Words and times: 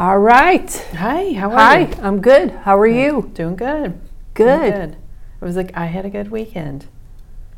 All 0.00 0.18
right. 0.18 0.72
Hi, 0.94 1.34
how 1.34 1.50
are 1.50 1.58
Hi, 1.58 1.80
you? 1.80 1.94
I'm 2.00 2.22
good. 2.22 2.52
How 2.62 2.78
are 2.78 2.86
you? 2.86 3.30
Doing 3.34 3.54
good. 3.54 4.00
Good. 4.32 4.72
Doing 4.72 4.96
It 5.42 5.44
was 5.44 5.56
like 5.56 5.76
I 5.76 5.84
had 5.84 6.06
a 6.06 6.08
good 6.08 6.30
weekend. 6.30 6.86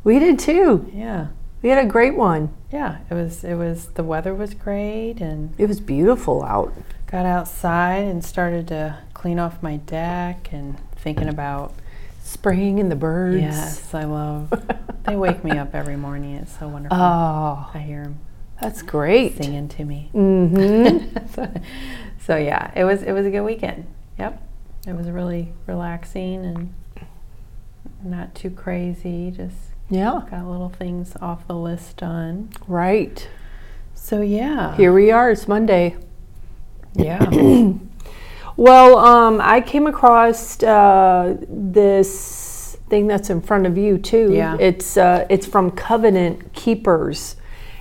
We 0.03 0.19
did 0.19 0.39
too. 0.39 0.91
Yeah. 0.93 1.27
We 1.61 1.69
had 1.69 1.81
a 1.81 1.87
great 1.87 2.17
one. 2.17 2.53
Yeah, 2.69 2.97
it 3.09 3.13
was 3.13 3.45
it 3.45 3.53
was 3.55 3.85
the 3.93 4.03
weather 4.03 4.35
was 4.35 4.53
great 4.55 5.21
and 5.21 5.53
It 5.57 5.69
was 5.69 5.79
beautiful 5.79 6.43
out. 6.43 6.73
got 7.07 7.25
outside 7.25 8.03
and 8.03 8.25
started 8.25 8.67
to 8.67 8.97
clean 9.13 9.39
off 9.39 9.63
my 9.63 9.77
deck 9.77 10.49
and 10.51 10.77
thinking 10.97 11.29
about 11.29 11.73
Spring 12.25 12.77
and 12.77 12.91
the 12.91 12.97
birds. 12.97 13.41
yes, 13.41 13.93
I 13.93 14.03
love 14.03 14.51
they 15.05 15.15
wake 15.15 15.45
me 15.45 15.51
up 15.51 15.73
every 15.73 15.95
morning. 15.95 16.35
It's 16.35 16.59
so 16.59 16.67
wonderful. 16.67 16.97
Oh, 17.01 17.71
I 17.73 17.79
hear 17.79 18.03
them 18.03 18.19
that's 18.63 18.81
great. 18.81 19.37
singing 19.37 19.67
to 19.69 19.85
me. 19.85 20.09
Mm-hmm. 20.13 21.27
so, 21.33 21.53
so 22.25 22.35
yeah, 22.35 22.71
it 22.75 22.83
was 22.83 23.03
it 23.03 23.11
was 23.11 23.25
a 23.25 23.31
good 23.31 23.43
weekend. 23.43 23.85
Yep. 24.19 24.41
It 24.87 24.95
was 24.95 25.09
really 25.09 25.53
relaxing 25.65 26.45
and 26.45 26.73
not 28.03 28.35
too 28.35 28.49
crazy, 28.49 29.31
just 29.31 29.55
yeah. 29.89 30.21
Got 30.29 30.45
little 30.45 30.69
things 30.69 31.15
off 31.21 31.47
the 31.47 31.55
list 31.55 31.97
done. 31.97 32.49
Right. 32.67 33.27
So 33.93 34.21
yeah. 34.21 34.75
Here 34.75 34.93
we 34.93 35.11
are. 35.11 35.31
It's 35.31 35.47
Monday. 35.47 35.95
Yeah. 36.95 37.73
Well, 38.55 38.97
um, 38.99 39.41
I 39.41 39.61
came 39.61 39.87
across 39.87 40.61
uh, 40.61 41.37
this 41.49 42.77
thing 42.89 43.07
that's 43.07 43.29
in 43.29 43.41
front 43.41 43.65
of 43.65 43.77
you 43.77 43.97
too. 43.97 44.31
Yeah. 44.31 44.57
It's 44.59 44.97
uh, 44.97 45.25
it's 45.29 45.45
from 45.45 45.71
Covenant 45.71 46.53
Keepers, 46.53 47.35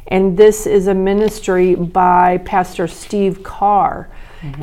and 0.09 0.37
this 0.37 0.67
is 0.67 0.89
a 0.89 0.95
ministry 0.95 1.75
by 1.75 2.39
Pastor 2.39 2.87
Steve 2.89 3.43
Carr. 3.43 4.09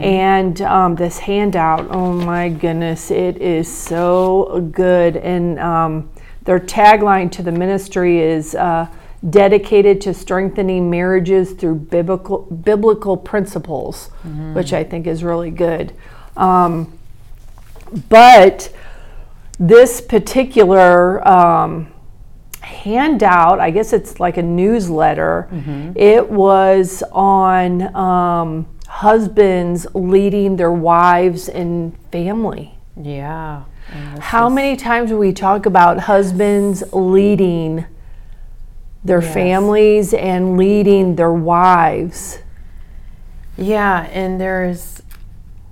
And 0.03 0.61
um, 0.61 0.95
this 0.95 1.19
handout, 1.19 1.87
oh 1.91 2.11
my 2.11 2.49
goodness, 2.49 3.11
it 3.11 3.37
is 3.37 3.73
so 3.73 4.69
good. 4.73 5.15
And 5.15 5.57
um, 5.57 6.09
their 6.43 6.59
tagline 6.59 7.31
to 7.31 7.43
the 7.43 7.51
ministry 7.53 8.19
is 8.19 8.55
uh, 8.55 8.87
dedicated 9.29 10.01
to 10.01 10.13
strengthening 10.13 10.89
marriages 10.89 11.53
through 11.53 11.75
biblical 11.75 12.39
biblical 12.39 13.15
principles, 13.15 14.07
which 14.53 14.73
I 14.73 14.83
think 14.83 15.07
is 15.07 15.23
really 15.23 15.51
good. 15.51 15.93
Um, 16.35 16.97
but 18.09 18.73
this 19.59 20.01
particular 20.01 21.25
um, 21.27 21.91
handout, 22.69 23.59
I 23.59 23.71
guess 23.71 23.93
it's 23.93 24.19
like 24.19 24.37
a 24.37 24.43
newsletter, 24.43 25.47
it 25.95 26.29
was 26.29 27.03
on 27.11 27.93
um, 27.95 28.67
husbands 28.87 29.87
leading 29.93 30.55
their 30.55 30.71
wives 30.71 31.49
in 31.49 31.91
family. 32.11 32.73
yeah. 32.95 33.63
And 33.91 34.19
How 34.19 34.47
is- 34.49 34.53
many 34.53 34.75
times 34.75 35.09
do 35.09 35.17
we 35.17 35.33
talk 35.33 35.65
about 35.65 36.01
husbands 36.01 36.83
leading 36.93 37.85
their 39.03 39.21
Yes. 39.21 39.33
families 39.33 40.13
and 40.13 40.58
leading 40.58 41.15
their 41.15 41.33
wives? 41.33 42.37
Yeah, 43.58 44.08
and 44.13 44.39
there's 44.39 45.02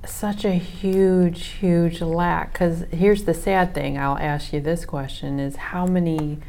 such 0.06 0.44
a 0.46 0.54
huge, 0.54 1.46
huge 1.62 2.02
lack. 2.02 2.54
Because 2.54 2.86
here's 2.92 3.26
the 3.26 3.34
sad 3.36 3.74
thing. 3.76 3.98
I'll 4.00 4.18
ask 4.18 4.52
you 4.52 4.62
this 4.62 4.84
question: 4.86 5.40
Is 5.40 5.56
how 5.58 5.86
many 5.86 6.40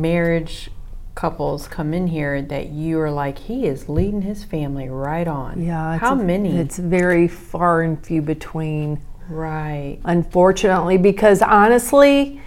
marriage 0.00 0.70
couples 1.14 1.68
come 1.68 1.94
in 1.94 2.08
here 2.08 2.42
that 2.42 2.68
you 2.70 2.98
are 3.00 3.10
like, 3.10 3.38
he 3.38 3.66
is 3.66 3.88
leading 3.88 4.22
his 4.22 4.44
family 4.44 4.88
right 4.88 5.28
on? 5.28 5.62
Yeah, 5.62 5.96
How 5.98 6.12
a- 6.14 6.16
many? 6.16 6.56
It's 6.58 6.78
very 6.78 7.28
far 7.28 7.82
and 7.82 8.04
few 8.04 8.20
between. 8.22 9.00
right. 9.28 9.98
unfortunately, 10.04 10.98
because 10.98 11.40
honestly, 11.40 12.40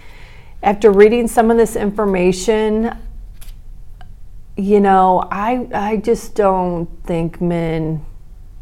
after 0.62 0.90
reading 0.90 1.26
some 1.28 1.50
of 1.50 1.56
this 1.56 1.76
information, 1.76 2.96
you 4.56 4.80
know, 4.80 5.26
I 5.30 5.68
I 5.72 5.96
just 5.98 6.34
don't 6.34 6.86
think 7.04 7.40
men. 7.40 8.04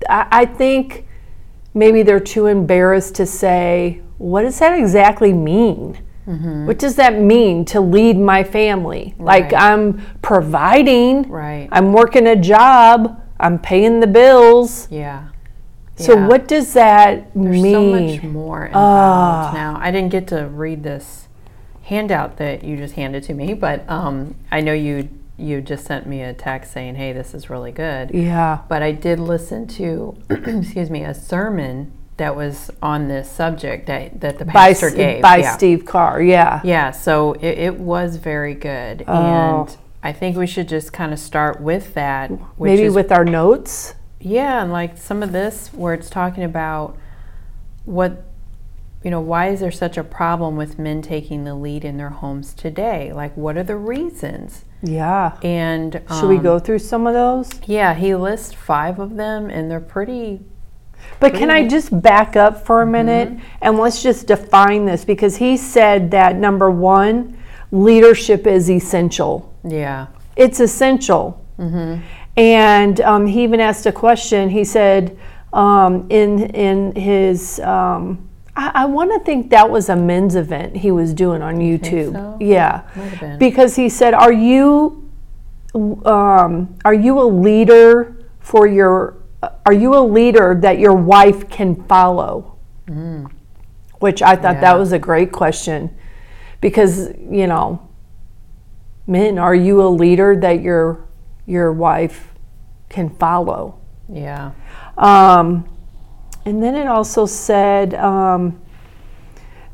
I, 0.09 0.27
I 0.31 0.45
think 0.45 1.07
maybe 1.75 2.03
they're 2.03 2.21
too 2.21 2.47
embarrassed 2.47 3.15
to 3.17 3.25
say, 3.27 4.03
"What 4.19 4.43
does 4.43 4.59
that 4.59 4.79
exactly 4.79 5.33
mean?" 5.33 5.99
What 6.26 6.78
does 6.78 6.97
that 6.97 7.19
mean 7.20 7.64
to 7.66 7.81
lead 7.81 8.19
my 8.19 8.42
family? 8.42 9.14
Like 9.19 9.53
I'm 9.54 10.00
providing, 10.22 11.28
Right. 11.31 11.69
I'm 11.70 11.92
working 11.92 12.26
a 12.26 12.37
job, 12.37 13.20
I'm 13.38 13.59
paying 13.59 14.00
the 14.00 14.06
bills. 14.06 14.88
Yeah. 14.91 15.28
So 15.97 16.14
Yeah. 16.16 16.26
what 16.26 16.48
does 16.48 16.72
that 16.75 17.28
There's 17.34 17.62
mean? 17.62 17.72
so 17.72 17.82
much 18.16 18.22
more 18.25 18.66
involved 18.66 19.54
now. 19.54 19.78
I 19.81 19.91
didn't 19.91 20.10
get 20.10 20.26
to 20.28 20.47
read 20.47 20.82
this 20.82 21.28
handout 21.84 22.37
that 22.38 22.64
you 22.64 22.76
just 22.76 22.94
handed 22.94 23.22
to 23.25 23.34
me, 23.34 23.54
but 23.54 23.88
um, 23.88 24.34
I 24.50 24.60
know 24.60 24.72
you 24.72 25.08
you 25.38 25.60
just 25.60 25.84
sent 25.84 26.06
me 26.06 26.22
a 26.22 26.32
text 26.32 26.72
saying, 26.72 26.94
"Hey, 26.94 27.12
this 27.12 27.34
is 27.34 27.50
really 27.50 27.70
good." 27.70 28.10
Yeah. 28.12 28.60
But 28.69 28.82
I 28.82 28.93
did 28.93 29.20
listen 29.20 29.66
to, 29.69 30.16
excuse 30.31 30.88
me, 30.91 31.03
a 31.04 31.12
sermon 31.12 31.93
that 32.16 32.34
was 32.34 32.71
on 32.82 33.09
this 33.09 33.31
subject 33.31 33.87
that 33.87 34.21
that 34.21 34.38
the 34.38 34.44
by, 34.44 34.53
pastor 34.53 34.88
S- 34.88 34.94
gave. 34.94 35.22
by 35.22 35.37
yeah. 35.38 35.56
Steve 35.56 35.84
Carr. 35.84 36.22
Yeah. 36.22 36.60
Yeah, 36.65 36.91
so 36.91 37.34
it, 37.34 37.59
it 37.59 37.75
was 37.78 38.16
very 38.16 38.54
good, 38.54 39.04
Oh. 39.06 39.12
and 39.15 39.77
I 40.03 40.12
think 40.12 40.37
we 40.37 40.47
should 40.47 40.69
just 40.69 40.93
kind 40.93 41.12
of 41.12 41.19
start 41.19 41.60
with 41.60 41.94
that. 41.94 42.31
Which 42.59 42.71
Maybe 42.71 42.82
is 42.84 42.94
with 42.94 43.12
our 43.12 43.25
notes. 43.25 43.94
yeah, 44.21 44.62
and 44.62 44.72
like 44.72 44.97
some 44.99 45.22
of 45.22 45.32
this 45.32 45.69
where 45.75 45.94
it's 45.94 46.09
talking 46.10 46.44
about 46.44 46.97
what 47.84 48.22
you 49.05 49.10
know, 49.10 49.21
why 49.21 49.49
is 49.50 49.60
there 49.60 49.71
such 49.71 49.97
a 49.97 50.03
problem 50.03 50.56
with 50.56 50.81
men 50.81 51.00
taking 51.00 51.44
the 51.44 51.55
lead 51.55 51.84
in 51.84 51.97
their 51.97 52.09
homes 52.10 52.53
today? 52.53 53.12
Like 53.12 53.37
what 53.37 53.56
are 53.56 53.62
the 53.62 53.76
reasons? 53.76 54.65
Yeah. 54.82 55.38
And 55.44 56.03
Should 56.19 56.28
we 56.28 56.38
um, 56.38 56.43
go 56.43 56.59
through 56.59 56.81
some 56.81 57.06
of 57.06 57.15
those? 57.15 57.50
Yeah, 57.66 57.94
he 57.94 58.16
lists 58.16 58.53
5 58.53 58.99
of 58.99 59.15
them 59.16 59.49
and 59.49 59.71
they're 59.71 59.78
pretty 59.81 60.41
But 61.21 61.33
can 61.34 61.51
I 61.51 61.67
just 61.67 62.03
back 62.03 62.37
up 62.37 62.67
for 62.67 62.83
a 62.83 62.87
minute 62.87 63.29
Mm-hmm. 63.31 63.47
and 63.62 63.79
let's 63.79 64.03
just 64.03 64.27
define 64.27 64.84
this 64.84 65.05
because 65.05 65.37
he 65.37 65.57
said 65.57 66.11
that 66.11 66.37
number 66.37 66.71
one, 66.71 67.39
leadership 67.73 68.47
is 68.47 68.71
essential. 68.71 69.53
yeah. 69.65 70.06
It's 70.37 70.61
essential. 70.61 71.43
Mm-hmm. 71.59 72.03
And 72.37 73.01
um, 73.01 73.27
he 73.27 73.43
even 73.45 73.59
asked 73.61 73.87
a 73.87 73.93
question. 73.93 74.51
He 74.51 74.65
said 74.65 75.17
um, 75.55 76.06
in 76.11 76.51
in 76.55 76.95
his 76.95 77.59
um, 77.61 78.29
I, 78.55 78.71
I 78.83 78.85
want 78.85 79.11
to 79.12 79.21
think 79.21 79.49
that 79.51 79.71
was 79.71 79.89
a 79.89 79.97
men's 79.97 80.35
event 80.37 80.77
he 80.77 80.91
was 80.91 81.15
doing 81.15 81.41
on 81.41 81.56
YouTube. 81.56 82.12
so? 82.12 82.37
Yeah, 82.39 82.83
Might 82.95 83.05
have 83.05 83.21
been. 83.21 83.39
because 83.39 83.77
he 83.77 83.89
said, 83.89 84.12
"Are 84.12 84.33
you 84.33 85.09
um, 86.05 86.77
are 86.85 86.95
you 86.95 87.19
a 87.21 87.25
leader 87.25 88.17
for 88.41 88.67
your? 88.67 89.17
Are 89.65 89.73
you 89.73 89.95
a 89.95 90.01
leader 90.01 90.59
that 90.61 90.79
your 90.79 90.95
wife 90.95 91.49
can 91.49 91.75
follow?" 91.85 92.56
Which 93.99 94.23
I 94.23 94.37
thought 94.37 94.61
that 94.61 94.79
was 94.79 94.93
a 94.93 94.99
great 94.99 95.32
question, 95.32 95.97
because 96.61 97.11
you 97.19 97.47
know, 97.47 97.88
men, 99.06 99.38
are 99.38 99.55
you 99.55 99.82
a 99.82 99.88
leader 99.88 100.37
that 100.37 100.61
your 100.61 101.06
your 101.47 101.73
wife 101.73 102.35
can 102.88 103.09
follow? 103.11 103.79
Yeah. 104.09 104.53
Um, 104.97 105.69
and 106.44 106.62
then 106.62 106.75
it 106.75 106.87
also 106.87 107.26
said 107.26 107.94
um, 107.94 108.61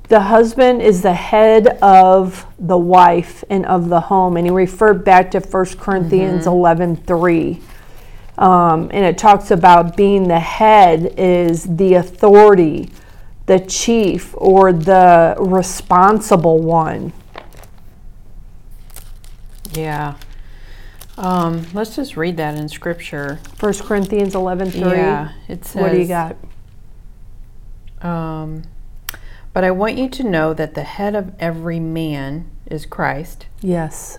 the 0.08 0.20
husband 0.20 0.82
is 0.82 1.02
the 1.02 1.14
head 1.14 1.66
of 1.82 2.46
the 2.58 2.78
wife 2.78 3.44
and 3.50 3.66
of 3.66 3.88
the 3.88 4.00
home. 4.00 4.36
And 4.36 4.46
he 4.46 4.50
referred 4.52 5.04
back 5.04 5.30
to 5.32 5.40
1 5.40 5.64
Corinthians 5.78 6.46
11 6.46 6.96
3. 6.96 7.60
Um, 8.42 8.90
and 8.92 9.04
it 9.04 9.18
talks 9.18 9.52
about 9.52 9.96
being 9.96 10.26
the 10.26 10.40
head 10.40 11.14
is 11.16 11.62
the 11.76 11.94
authority, 11.94 12.90
the 13.46 13.60
chief, 13.60 14.34
or 14.36 14.72
the 14.72 15.36
responsible 15.38 16.58
one. 16.58 17.12
Yeah. 19.70 20.16
Um, 21.16 21.66
let's 21.72 21.94
just 21.94 22.16
read 22.16 22.36
that 22.38 22.56
in 22.56 22.68
scripture. 22.68 23.38
1 23.60 23.74
Corinthians 23.74 24.34
11 24.34 24.72
3. 24.72 24.80
Yeah, 24.80 25.32
it 25.46 25.64
says. 25.64 25.80
What 25.80 25.92
do 25.92 26.00
you 26.00 26.08
got? 26.08 26.36
Um, 28.00 28.64
but 29.52 29.62
I 29.62 29.70
want 29.70 29.96
you 29.96 30.08
to 30.08 30.24
know 30.24 30.52
that 30.52 30.74
the 30.74 30.82
head 30.82 31.14
of 31.14 31.32
every 31.38 31.78
man 31.78 32.50
is 32.66 32.86
Christ. 32.86 33.46
Yes. 33.60 34.18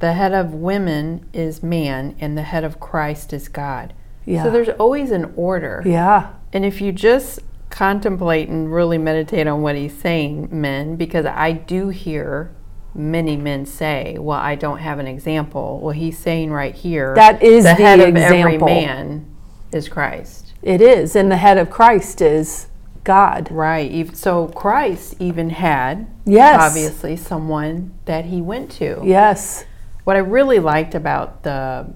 The 0.00 0.12
head 0.14 0.32
of 0.32 0.52
women 0.54 1.26
is 1.32 1.62
man, 1.62 2.16
and 2.20 2.36
the 2.36 2.42
head 2.42 2.64
of 2.64 2.80
Christ 2.80 3.32
is 3.32 3.48
God. 3.48 3.94
Yeah. 4.24 4.44
So 4.44 4.50
there's 4.50 4.68
always 4.70 5.10
an 5.12 5.32
order. 5.36 5.82
yeah. 5.86 6.32
And 6.52 6.64
if 6.64 6.80
you 6.80 6.90
just 6.92 7.38
contemplate 7.70 8.48
and 8.48 8.72
really 8.72 8.98
meditate 8.98 9.46
on 9.46 9.62
what 9.62 9.76
he's 9.76 9.96
saying, 9.96 10.48
men, 10.50 10.96
because 10.96 11.24
I 11.26 11.52
do 11.52 11.88
hear 11.90 12.50
many 12.94 13.36
men 13.36 13.64
say, 13.66 14.16
Well, 14.18 14.38
I 14.38 14.56
don't 14.56 14.78
have 14.78 14.98
an 14.98 15.06
example. 15.06 15.78
Well, 15.80 15.92
he's 15.94 16.18
saying 16.18 16.50
right 16.50 16.74
here 16.74 17.14
That 17.14 17.40
is 17.42 17.62
the 17.64 17.70
the 17.70 17.74
head 17.76 18.00
of 18.00 18.16
every 18.16 18.58
man 18.58 19.32
is 19.72 19.88
Christ. 19.88 20.54
It 20.62 20.80
is. 20.80 21.14
And 21.14 21.30
the 21.30 21.36
head 21.36 21.56
of 21.56 21.70
Christ 21.70 22.20
is 22.20 22.66
God. 23.04 23.48
Right. 23.50 24.14
So 24.16 24.48
Christ 24.48 25.14
even 25.20 25.50
had, 25.50 26.08
Yes. 26.26 26.60
obviously, 26.60 27.16
someone 27.16 27.92
that 28.06 28.24
he 28.26 28.42
went 28.42 28.70
to. 28.72 29.00
Yes. 29.04 29.64
What 30.04 30.16
I 30.16 30.20
really 30.20 30.58
liked 30.58 30.94
about 30.94 31.42
the 31.42 31.92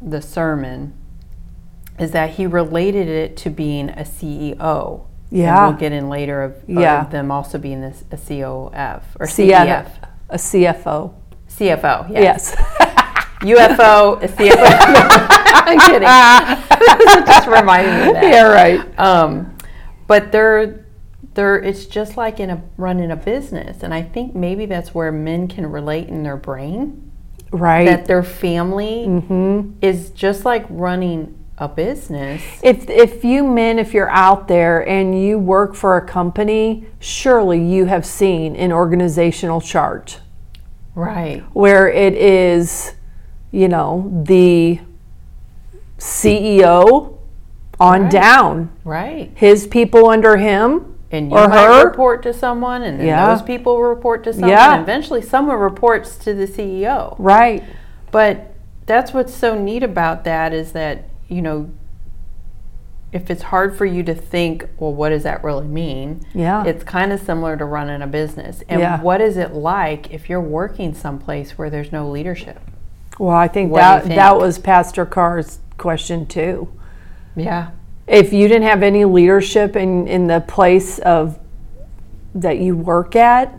the 0.00 0.20
sermon 0.20 0.94
is 1.98 2.10
that 2.12 2.30
he 2.30 2.46
related 2.46 3.08
it 3.08 3.36
to 3.38 3.50
being 3.50 3.88
a 3.90 4.02
CEO. 4.02 5.06
Yeah. 5.30 5.56
And 5.56 5.72
we'll 5.72 5.80
get 5.80 5.92
in 5.92 6.08
later 6.08 6.42
of, 6.42 6.56
of 6.68 7.10
them 7.10 7.30
also 7.30 7.58
being 7.58 7.80
this, 7.80 8.04
a 8.12 8.16
COF 8.16 9.02
or 9.18 9.26
CF, 9.26 9.66
CEF. 9.66 10.08
a 10.28 10.36
CFO. 10.36 11.14
CFO. 11.48 12.10
Yes. 12.10 12.54
Yes. 12.54 12.54
UFO, 13.40 14.22
a 14.22 14.28
CFO. 14.28 14.56
I'm 15.66 15.80
kidding. 15.80 17.26
just 17.26 17.48
reminding 17.48 17.94
me 17.94 18.08
of 18.08 18.14
that. 18.14 18.22
yeah, 18.22 18.42
right. 18.42 18.98
Um, 18.98 19.56
but 20.06 20.30
they're 20.32 20.86
they're 21.34 21.56
it's 21.56 21.86
just 21.86 22.16
like 22.16 22.40
in 22.40 22.50
a 22.50 22.62
running 22.76 23.10
a 23.10 23.16
business, 23.16 23.82
and 23.82 23.92
I 23.92 24.02
think 24.02 24.34
maybe 24.34 24.66
that's 24.66 24.94
where 24.94 25.10
men 25.10 25.48
can 25.48 25.66
relate 25.66 26.08
in 26.08 26.22
their 26.22 26.36
brain 26.36 27.05
Right. 27.52 27.84
that 27.86 28.06
their 28.06 28.22
family 28.22 29.04
hmm 29.06 29.70
is 29.80 30.10
just 30.10 30.44
like 30.44 30.66
running 30.68 31.32
a 31.58 31.68
business. 31.68 32.42
If, 32.62 32.90
if 32.90 33.24
you 33.24 33.42
men, 33.46 33.78
if 33.78 33.94
you're 33.94 34.10
out 34.10 34.46
there 34.46 34.86
and 34.86 35.18
you 35.22 35.38
work 35.38 35.74
for 35.74 35.96
a 35.96 36.06
company, 36.06 36.86
surely 36.98 37.62
you 37.62 37.86
have 37.86 38.04
seen 38.04 38.56
an 38.56 38.72
organizational 38.72 39.60
chart 39.60 40.20
Right. 40.94 41.42
where 41.54 41.88
it 41.88 42.14
is, 42.14 42.94
you 43.52 43.68
know, 43.68 44.10
the 44.26 44.80
CEO 45.98 47.18
on 47.80 48.02
Right. 48.02 48.10
down, 48.10 48.70
Right. 48.84 49.30
his 49.34 49.66
people 49.66 50.08
under 50.08 50.36
him, 50.36 50.95
And 51.12 51.30
you 51.30 51.36
Or 51.38 51.46
might 51.48 51.64
her. 51.66 51.86
report 51.88 52.22
to 52.24 52.32
someone, 52.32 52.82
and 52.82 52.98
then 52.98 53.06
Yeah. 53.06 53.26
those 53.26 53.42
people 53.42 53.80
report 53.80 54.24
to 54.24 54.32
someone. 54.32 54.50
Yeah. 54.50 54.74
And 54.74 54.82
eventually, 54.82 55.22
someone 55.22 55.56
reports 55.58 56.16
to 56.18 56.34
the 56.34 56.46
CEO. 56.46 57.14
right? 57.18 57.62
But 58.10 58.52
that's 58.86 59.12
what's 59.14 59.34
so 59.34 59.54
neat 59.56 59.82
about 59.82 60.24
that 60.24 60.52
is 60.52 60.72
that, 60.72 61.04
you 61.28 61.42
know, 61.42 61.68
if 63.12 63.30
it's 63.30 63.44
hard 63.44 63.76
for 63.76 63.86
you 63.86 64.02
to 64.02 64.14
think, 64.14 64.66
well, 64.78 64.92
what 64.92 65.10
does 65.10 65.22
that 65.22 65.42
really 65.44 65.66
mean? 65.66 66.20
Yeah. 66.34 66.64
It's 66.64 66.82
kind 66.84 67.12
of 67.12 67.20
similar 67.20 67.56
to 67.56 67.64
running 67.64 68.02
a 68.02 68.06
business. 68.06 68.62
And 68.68 68.80
Yeah. 68.80 69.00
what 69.00 69.20
is 69.20 69.36
it 69.36 69.54
like 69.54 70.12
if 70.12 70.28
you're 70.28 70.40
working 70.40 70.92
someplace 70.92 71.56
where 71.56 71.70
there's 71.70 71.92
no 71.92 72.08
leadership? 72.08 72.60
Well, 73.18 73.34
I 73.36 73.48
think 73.48 73.72
What 73.72 73.78
that 73.80 74.02
think? 74.04 74.16
that 74.16 74.36
was 74.38 74.58
Pastor 74.58 75.06
Carr's 75.06 75.60
question 75.78 76.26
too. 76.26 76.68
Yeah. 77.34 77.68
If 78.06 78.32
you 78.32 78.46
didn't 78.48 78.68
have 78.68 78.82
any 78.82 79.04
leadership 79.04 79.74
in 79.76 80.06
in 80.06 80.26
the 80.26 80.40
place 80.40 80.98
of 81.00 81.38
that 82.34 82.58
you 82.58 82.76
work 82.76 83.16
at, 83.16 83.52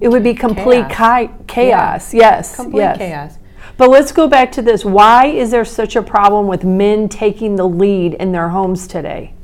it 0.00 0.08
would 0.08 0.22
be 0.24 0.34
complete 0.34 0.88
Chaos. 0.88 0.96
chi- 0.96 1.30
chaos. 1.46 2.14
Yes, 2.14 2.56
Complete 2.56 2.80
yes. 2.80 2.98
chaos. 2.98 3.38
But 3.78 3.90
let's 3.90 4.10
go 4.12 4.26
back 4.26 4.50
to 4.52 4.62
this. 4.62 4.84
Why 4.84 5.26
is 5.26 5.50
there 5.50 5.64
such 5.64 5.96
a 5.96 6.02
problem 6.02 6.46
with 6.46 6.64
men 6.64 7.08
taking 7.08 7.56
the 7.56 7.68
lead 7.68 8.14
in 8.14 8.32
their 8.32 8.48
homes 8.48 8.86
today? 8.86 9.34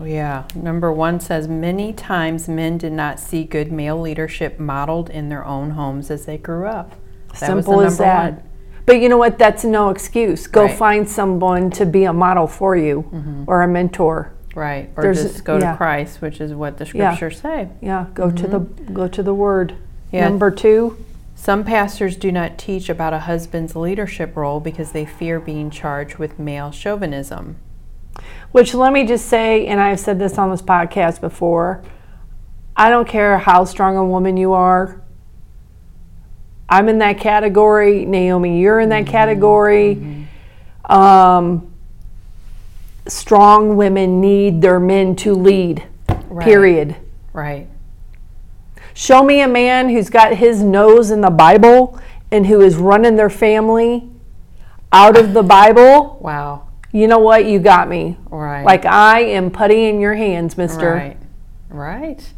Oh, 0.00 0.04
yeah. 0.04 0.44
Number 0.54 0.92
one 0.92 1.18
says 1.20 1.46
many 1.48 1.92
times 1.92 2.48
men 2.48 2.78
did 2.78 2.92
not 2.92 3.18
see 3.20 3.44
good 3.44 3.70
male 3.72 4.00
leadership 4.00 4.58
modeled 4.58 5.10
in 5.10 5.28
their 5.28 5.44
own 5.44 5.70
homes 5.70 6.10
as 6.10 6.26
they 6.26 6.38
grew 6.38 6.66
up. 6.66 6.94
That 7.30 7.38
Simple 7.38 7.80
as 7.80 7.98
that. 7.98 8.32
one. 8.34 8.42
But 8.86 9.00
you 9.00 9.08
know 9.08 9.16
what? 9.18 9.38
That's 9.38 9.64
no 9.64 9.90
excuse. 9.90 10.46
Go 10.46 10.62
Right. 10.62 10.70
Mm-hmm. 10.70 10.78
find 10.78 11.08
someone 11.08 11.70
to 11.72 11.86
be 11.86 12.04
a 12.04 12.12
model 12.12 12.46
for 12.46 12.76
you 12.76 13.44
or 13.46 13.62
a 13.62 13.68
mentor. 13.68 14.32
Right. 14.54 14.90
Or 14.96 15.02
There's- 15.04 15.22
just 15.22 15.44
go 15.44 15.58
yeah. 15.58 15.70
to 15.72 15.76
Christ, 15.76 16.20
which 16.20 16.40
is 16.40 16.52
what 16.52 16.76
the 16.78 16.84
Yeah. 16.92 17.14
scriptures 17.14 17.40
say. 17.40 17.68
Yeah, 17.80 18.06
go 18.14 18.30
to 18.30 18.46
the 18.46 18.58
go 18.92 19.08
to 19.08 19.22
the 19.22 19.32
word. 19.34 19.72
Mm-hmm. 19.72 20.16
Yeah. 20.16 20.28
Number 20.28 20.50
2, 20.50 20.96
Some 21.34 21.64
pastors 21.64 22.16
do 22.16 22.30
not 22.30 22.56
teach 22.58 22.88
about 22.88 23.12
a 23.14 23.20
husband's 23.20 23.74
leadership 23.74 24.36
role 24.36 24.60
because 24.60 24.92
they 24.92 25.04
fear 25.04 25.40
being 25.40 25.70
charged 25.70 26.16
with 26.18 26.38
male 26.38 26.70
chauvinism. 26.70 27.56
Which 28.52 28.74
let 28.74 28.92
me 28.92 29.04
just 29.04 29.26
say, 29.26 29.66
and 29.66 29.80
I've 29.80 29.98
said 29.98 30.20
this 30.20 30.38
on 30.38 30.50
this 30.50 30.62
podcast 30.62 31.20
before, 31.20 31.82
I 32.76 32.90
don't 32.90 33.08
care 33.08 33.38
how 33.38 33.64
strong 33.64 33.96
a 33.96 34.04
woman 34.04 34.36
you 34.36 34.52
are. 34.52 35.01
I'm 36.72 36.88
in 36.88 36.98
that 37.00 37.18
category. 37.18 38.06
Naomi, 38.06 38.58
you're 38.58 38.80
in 38.80 38.88
that 38.88 39.06
category. 39.06 40.26
Um, 40.86 41.70
strong 43.06 43.76
women 43.76 44.22
need 44.22 44.62
their 44.62 44.80
men 44.80 45.14
to 45.16 45.34
lead, 45.34 45.82
Right. 46.30 46.42
period. 46.42 46.96
Right. 47.34 47.66
Show 48.94 49.22
me 49.22 49.42
a 49.42 49.48
man 49.48 49.90
who's 49.90 50.08
got 50.08 50.34
his 50.36 50.62
nose 50.62 51.10
in 51.10 51.20
the 51.20 51.30
Bible 51.30 51.98
and 52.30 52.46
who 52.46 52.62
is 52.62 52.76
running 52.76 53.16
their 53.16 53.30
family 53.30 54.08
out 54.92 55.18
of 55.18 55.34
the 55.34 55.42
Bible. 55.42 56.16
Wow. 56.22 56.68
You 56.90 57.06
know 57.06 57.18
what? 57.18 57.44
You 57.44 57.58
got 57.58 57.86
me. 57.86 58.16
Right. 58.30 58.64
Like 58.64 58.86
I 58.86 59.20
am 59.20 59.50
putty 59.50 59.88
in 59.88 60.00
your 60.00 60.14
hands, 60.14 60.56
mister. 60.56 60.94
Right. 60.94 61.16
Right. 61.68 62.32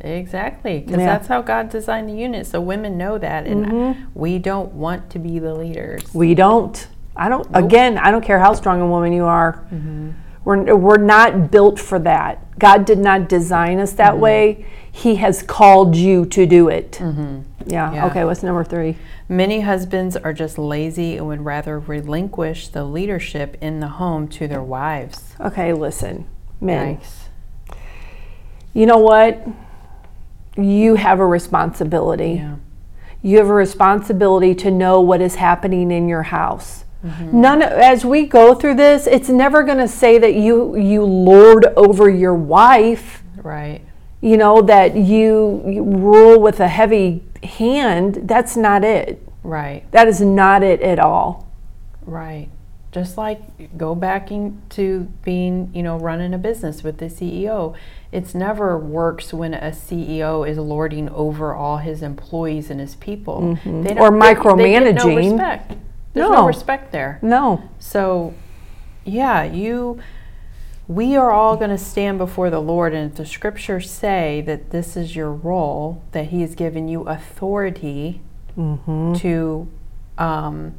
Exactly. 0.00 0.80
Because 0.80 1.00
Yeah. 1.00 1.06
that's 1.06 1.28
how 1.28 1.42
God 1.42 1.70
designed 1.70 2.08
the 2.08 2.12
unit. 2.14 2.46
So 2.46 2.60
women 2.60 2.96
know 2.96 3.18
that. 3.18 3.46
And 3.46 3.66
Mm-hmm. 3.66 4.02
we 4.14 4.38
don't 4.38 4.72
want 4.74 5.10
to 5.10 5.18
be 5.18 5.38
the 5.38 5.54
leaders. 5.54 6.14
We 6.14 6.34
don't. 6.34 6.86
I 7.16 7.28
don't. 7.28 7.46
Again, 7.52 7.98
I 7.98 8.10
don't 8.12 8.24
care 8.24 8.38
how 8.38 8.52
strong 8.54 8.80
a 8.80 8.86
woman 8.86 9.12
you 9.12 9.24
are. 9.24 9.64
Mm-hmm. 9.74 10.10
We're 10.44 10.76
we're 10.76 10.96
not 10.98 11.50
built 11.50 11.78
for 11.80 11.98
that. 12.00 12.58
God 12.58 12.84
did 12.84 12.98
not 12.98 13.28
design 13.28 13.80
us 13.80 13.90
Mm-hmm. 13.90 13.96
that 13.98 14.18
way. 14.18 14.66
He 14.90 15.16
has 15.16 15.42
called 15.42 15.94
you 15.96 16.24
to 16.26 16.46
do 16.46 16.68
it. 16.68 16.98
Yeah. 17.00 17.06
Mm-hmm. 17.06 17.38
Yeah. 17.66 18.06
Okay. 18.06 18.24
What's 18.24 18.42
number 18.42 18.64
three? 18.64 18.96
Many 19.28 19.60
husbands 19.60 20.16
are 20.16 20.32
just 20.32 20.58
lazy 20.58 21.16
and 21.18 21.26
would 21.26 21.44
rather 21.44 21.78
relinquish 21.78 22.68
the 22.68 22.84
leadership 22.84 23.56
in 23.60 23.80
the 23.80 23.88
home 23.88 24.26
to 24.28 24.48
their 24.48 24.62
wives. 24.62 25.34
Okay. 25.40 25.72
Listen, 25.72 26.24
men. 26.60 26.94
Nice. 26.94 27.28
You 28.72 28.86
know 28.86 28.98
what? 28.98 29.44
You 30.58 30.96
have 30.96 31.20
a 31.20 31.26
responsibility. 31.26 32.34
Yeah. 32.34 32.56
You 33.22 33.38
have 33.38 33.48
a 33.48 33.54
responsibility 33.54 34.54
to 34.56 34.70
know 34.70 35.00
what 35.00 35.20
is 35.20 35.36
happening 35.36 35.90
in 35.90 36.08
your 36.08 36.24
house. 36.24 36.84
Mm-hmm. 37.04 37.40
None 37.40 37.62
as 37.62 38.04
we 38.04 38.26
go 38.26 38.54
through 38.54 38.74
this, 38.74 39.06
it's 39.06 39.28
never 39.28 39.62
going 39.62 39.78
to 39.78 39.86
say 39.88 40.18
that 40.18 40.34
you 40.34 40.76
you 40.76 41.04
lord 41.04 41.64
over 41.76 42.10
your 42.10 42.34
wife, 42.34 43.22
Right. 43.36 43.82
you 44.20 44.36
know, 44.36 44.60
that 44.62 44.96
you, 44.96 45.62
you 45.64 45.82
rule 45.84 46.40
with 46.40 46.58
a 46.58 46.66
heavy 46.68 47.22
hand. 47.44 48.22
That's 48.24 48.56
not 48.56 48.82
it. 48.82 49.22
Right. 49.44 49.88
That 49.92 50.08
is 50.08 50.20
not 50.20 50.64
it 50.64 50.80
at 50.82 50.98
all. 50.98 51.48
Right. 52.04 52.48
Just 52.90 53.18
like 53.18 53.76
go 53.76 53.94
back 53.94 54.30
into 54.30 55.08
being, 55.22 55.70
you 55.74 55.82
know, 55.82 55.98
running 55.98 56.32
a 56.32 56.38
business 56.38 56.82
with 56.82 56.98
the 56.98 57.06
CEO. 57.06 57.74
It's 58.12 58.34
never 58.34 58.78
works 58.78 59.32
when 59.34 59.52
a 59.52 59.70
CEO 59.72 60.48
is 60.48 60.56
lording 60.56 61.10
over 61.10 61.54
all 61.54 61.76
his 61.78 62.02
employees 62.02 62.70
and 62.70 62.80
his 62.80 62.94
people. 62.96 63.40
They 63.40 63.70
Mm-hmm. 63.70 63.98
Or 64.00 64.10
they- 64.10 64.16
they 64.56 64.70
get 64.84 64.94
no 64.94 65.04
respect. 65.32 65.74
There's 66.14 66.30
No. 66.30 66.34
no 66.36 66.46
respect 66.46 66.90
there. 66.92 67.18
No. 67.20 67.62
So, 67.78 68.32
yeah, 69.04 69.42
you, 69.44 69.98
we 70.88 71.14
are 71.14 71.30
all 71.30 71.56
going 71.58 71.68
to 71.70 71.76
stand 71.78 72.16
before 72.16 72.48
the 72.48 72.60
Lord, 72.60 72.94
and 72.94 73.10
if 73.10 73.18
the 73.18 73.26
scriptures 73.26 73.90
say 73.90 74.40
that 74.46 74.70
this 74.70 74.96
is 74.96 75.14
your 75.14 75.30
role, 75.30 76.02
that 76.12 76.28
He 76.28 76.40
has 76.40 76.54
given 76.54 76.88
you 76.88 77.02
authority 77.02 78.22
to 78.56 79.68
um, 80.16 80.74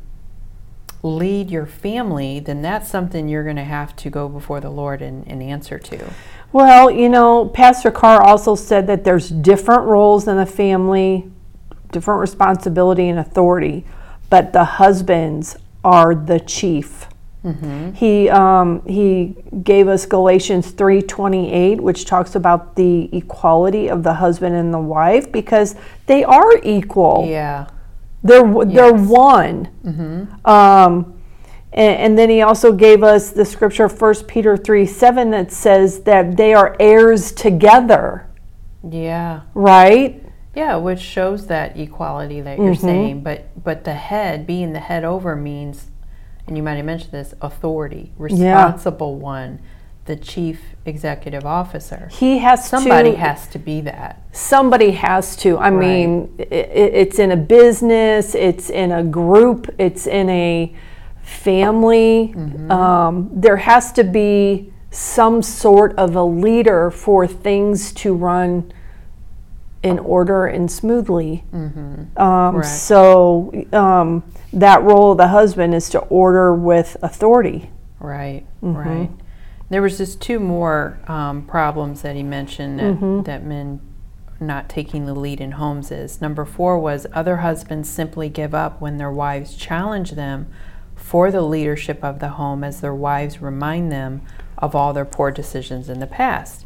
lead 1.01 1.49
your 1.49 1.65
family, 1.65 2.39
then 2.39 2.61
that's 2.61 2.89
something 2.89 3.27
you're 3.27 3.43
going 3.43 3.55
to 3.55 3.63
have 3.63 3.95
to 3.97 4.09
go 4.09 4.27
before 4.27 4.59
the 4.59 4.69
Lord 4.69 5.01
and, 5.01 5.27
and 5.27 5.41
answer 5.41 5.79
to. 5.79 6.11
Well, 6.51 6.89
you 6.91 7.09
know, 7.09 7.45
Pastor 7.45 7.91
Carr 7.91 8.21
also 8.21 8.55
said 8.55 8.87
that 8.87 9.03
there's 9.03 9.29
different 9.29 9.83
roles 9.83 10.27
in 10.27 10.37
the 10.37 10.45
family, 10.45 11.31
different 11.91 12.19
responsibility 12.19 13.07
and 13.07 13.19
authority, 13.19 13.85
but 14.29 14.51
the 14.51 14.63
husbands 14.63 15.55
are 15.83 16.15
the 16.15 16.39
chief. 16.39 17.07
He 17.95 18.27
um, 18.29 18.85
he 18.85 19.35
gave 19.63 19.87
us 19.87 20.05
Galatians 20.05 20.71
three 20.71 21.01
twenty 21.01 21.49
eight, 21.53 21.79
which 21.79 22.03
talks 22.03 22.35
about 22.35 22.75
the 22.75 23.09
equality 23.15 23.89
of 23.89 24.03
the 24.03 24.15
husband 24.15 24.55
and 24.55 24.73
the 24.73 24.79
wife 24.79 25.31
because 25.31 25.75
they 26.05 26.25
are 26.25 26.57
equal. 26.63 27.25
Yeah. 27.29 27.67
They're 28.23 28.43
they're 28.65 28.95
Yes. 28.97 29.09
one. 29.09 29.69
Um, 30.45 31.13
and, 31.71 31.95
and 31.97 32.17
then 32.17 32.29
he 32.29 32.41
also 32.41 32.73
gave 32.73 33.03
us 33.03 33.29
the 33.31 33.45
scripture, 33.45 33.87
First 33.89 34.27
Peter 34.27 34.57
three 34.57 34.85
seven, 34.85 35.31
that 35.31 35.51
says 35.51 36.01
that 36.01 36.35
they 36.37 36.53
are 36.53 36.75
heirs 36.79 37.31
together. 37.31 38.27
Yeah. 38.87 39.41
Right? 39.53 40.23
Yeah, 40.55 40.77
which 40.77 40.99
shows 40.99 41.47
that 41.47 41.77
equality 41.77 42.41
that 42.41 42.57
Mm-hmm. 42.57 42.65
you're 42.65 42.75
saying, 42.75 43.21
but 43.23 43.63
but 43.63 43.83
the 43.83 43.93
head 43.93 44.47
being 44.47 44.73
the 44.73 44.79
head 44.79 45.05
over 45.05 45.35
means, 45.35 45.91
and 46.47 46.57
you 46.57 46.63
might 46.63 46.75
have 46.75 46.85
mentioned 46.85 47.11
this, 47.11 47.33
authority, 47.41 48.11
responsible 48.17 49.15
one, 49.15 49.59
the 50.09 50.15
chief 50.15 50.59
executive 50.85 51.45
officer. 51.45 52.09
He 52.11 52.39
has 52.39 52.67
Somebody 52.67 53.11
to. 53.11 53.17
has 53.17 53.47
to 53.49 53.59
be 53.59 53.79
that. 53.81 54.21
somebody 54.31 54.91
has 54.91 55.35
to. 55.37 55.57
I 55.59 55.69
mean, 55.69 56.35
i 56.39 56.43
i- 56.43 56.93
it's 57.03 57.19
in 57.19 57.31
a 57.31 57.37
business, 57.37 58.33
it's 58.33 58.69
in 58.71 58.91
a 58.91 59.03
group, 59.03 59.69
it's 59.77 60.07
in 60.07 60.27
a 60.31 60.73
family. 61.21 62.33
Um, 62.69 63.29
there 63.31 63.57
has 63.57 63.91
to 63.93 64.03
be 64.03 64.73
some 64.91 65.43
sort 65.43 65.95
of 65.97 66.15
a 66.15 66.23
leader 66.23 66.89
for 66.89 67.27
things 67.27 67.93
to 67.93 68.15
run 68.15 68.71
in 69.83 69.99
order 69.99 70.47
and 70.47 70.71
smoothly. 70.71 71.43
Um, 71.53 72.09
Correct. 72.17 72.65
so 72.67 73.53
um, 73.73 74.23
that 74.53 74.81
role 74.81 75.11
of 75.11 75.17
the 75.19 75.27
husband 75.27 75.75
is 75.75 75.87
to 75.91 75.99
order 75.99 76.53
with 76.55 76.97
authority. 77.03 77.69
Right, 77.99 78.43
Mm-hmm. 78.63 78.77
right. 78.77 79.09
There 79.69 79.81
was 79.81 79.97
just 79.97 80.19
two 80.21 80.39
more 80.39 80.99
um, 81.07 81.43
problems 81.45 82.01
that 82.01 82.15
he 82.15 82.23
mentioned 82.23 82.79
that, 82.79 82.83
Mm-hmm. 82.95 83.21
that 83.23 83.43
men 83.43 83.81
not 84.39 84.69
taking 84.69 85.05
the 85.05 85.13
lead 85.13 85.41
in 85.41 85.51
homes 85.51 85.91
is. 85.91 86.21
Number 86.21 86.45
four 86.45 86.79
was 86.79 87.05
other 87.13 87.37
husbands 87.37 87.89
simply 87.89 88.29
give 88.29 88.55
up 88.55 88.79
when 88.81 88.97
their 88.97 89.11
wives 89.11 89.55
challenge 89.55 90.11
them 90.11 90.47
for 90.95 91.29
the 91.29 91.41
leadership 91.41 92.03
of 92.03 92.19
the 92.19 92.29
home 92.29 92.63
as 92.63 92.79
their 92.81 92.95
wives 92.95 93.41
remind 93.41 93.91
them 93.91 94.21
of 94.57 94.75
all 94.75 94.93
their 94.93 95.05
poor 95.05 95.29
decisions 95.31 95.89
in 95.89 95.99
the 95.99 96.07
past. 96.07 96.65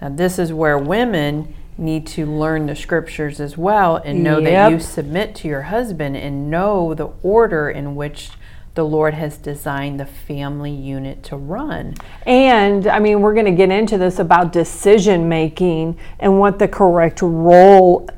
Now, 0.00 0.08
this 0.08 0.38
is 0.38 0.52
where 0.52 0.78
women 0.78 1.54
need 1.78 2.06
to 2.06 2.26
learn 2.26 2.66
the 2.66 2.76
scriptures 2.76 3.40
as 3.40 3.56
well 3.58 3.96
and 3.96 4.22
know 4.24 4.40
that 4.40 4.70
you 4.72 4.80
submit 4.80 5.34
to 5.36 5.48
your 5.48 5.62
husband 5.62 6.16
and 6.16 6.50
know 6.50 6.92
the 6.94 7.10
order 7.22 7.70
in 7.70 7.94
which 7.94 8.30
the 8.74 8.84
Lord 8.84 9.12
has 9.14 9.36
designed 9.36 10.00
the 10.00 10.06
family 10.06 10.70
unit 10.70 11.22
to 11.24 11.36
run. 11.36 11.94
And 12.26 12.86
I 12.86 12.98
mean, 13.00 13.20
we're 13.20 13.34
going 13.34 13.46
to 13.46 13.52
get 13.52 13.70
into 13.70 13.98
this 13.98 14.18
about 14.18 14.52
decision 14.52 15.28
making 15.28 15.98
and 16.18 16.38
what 16.40 16.58
the 16.58 16.68
correct 16.68 17.20
role 17.20 18.08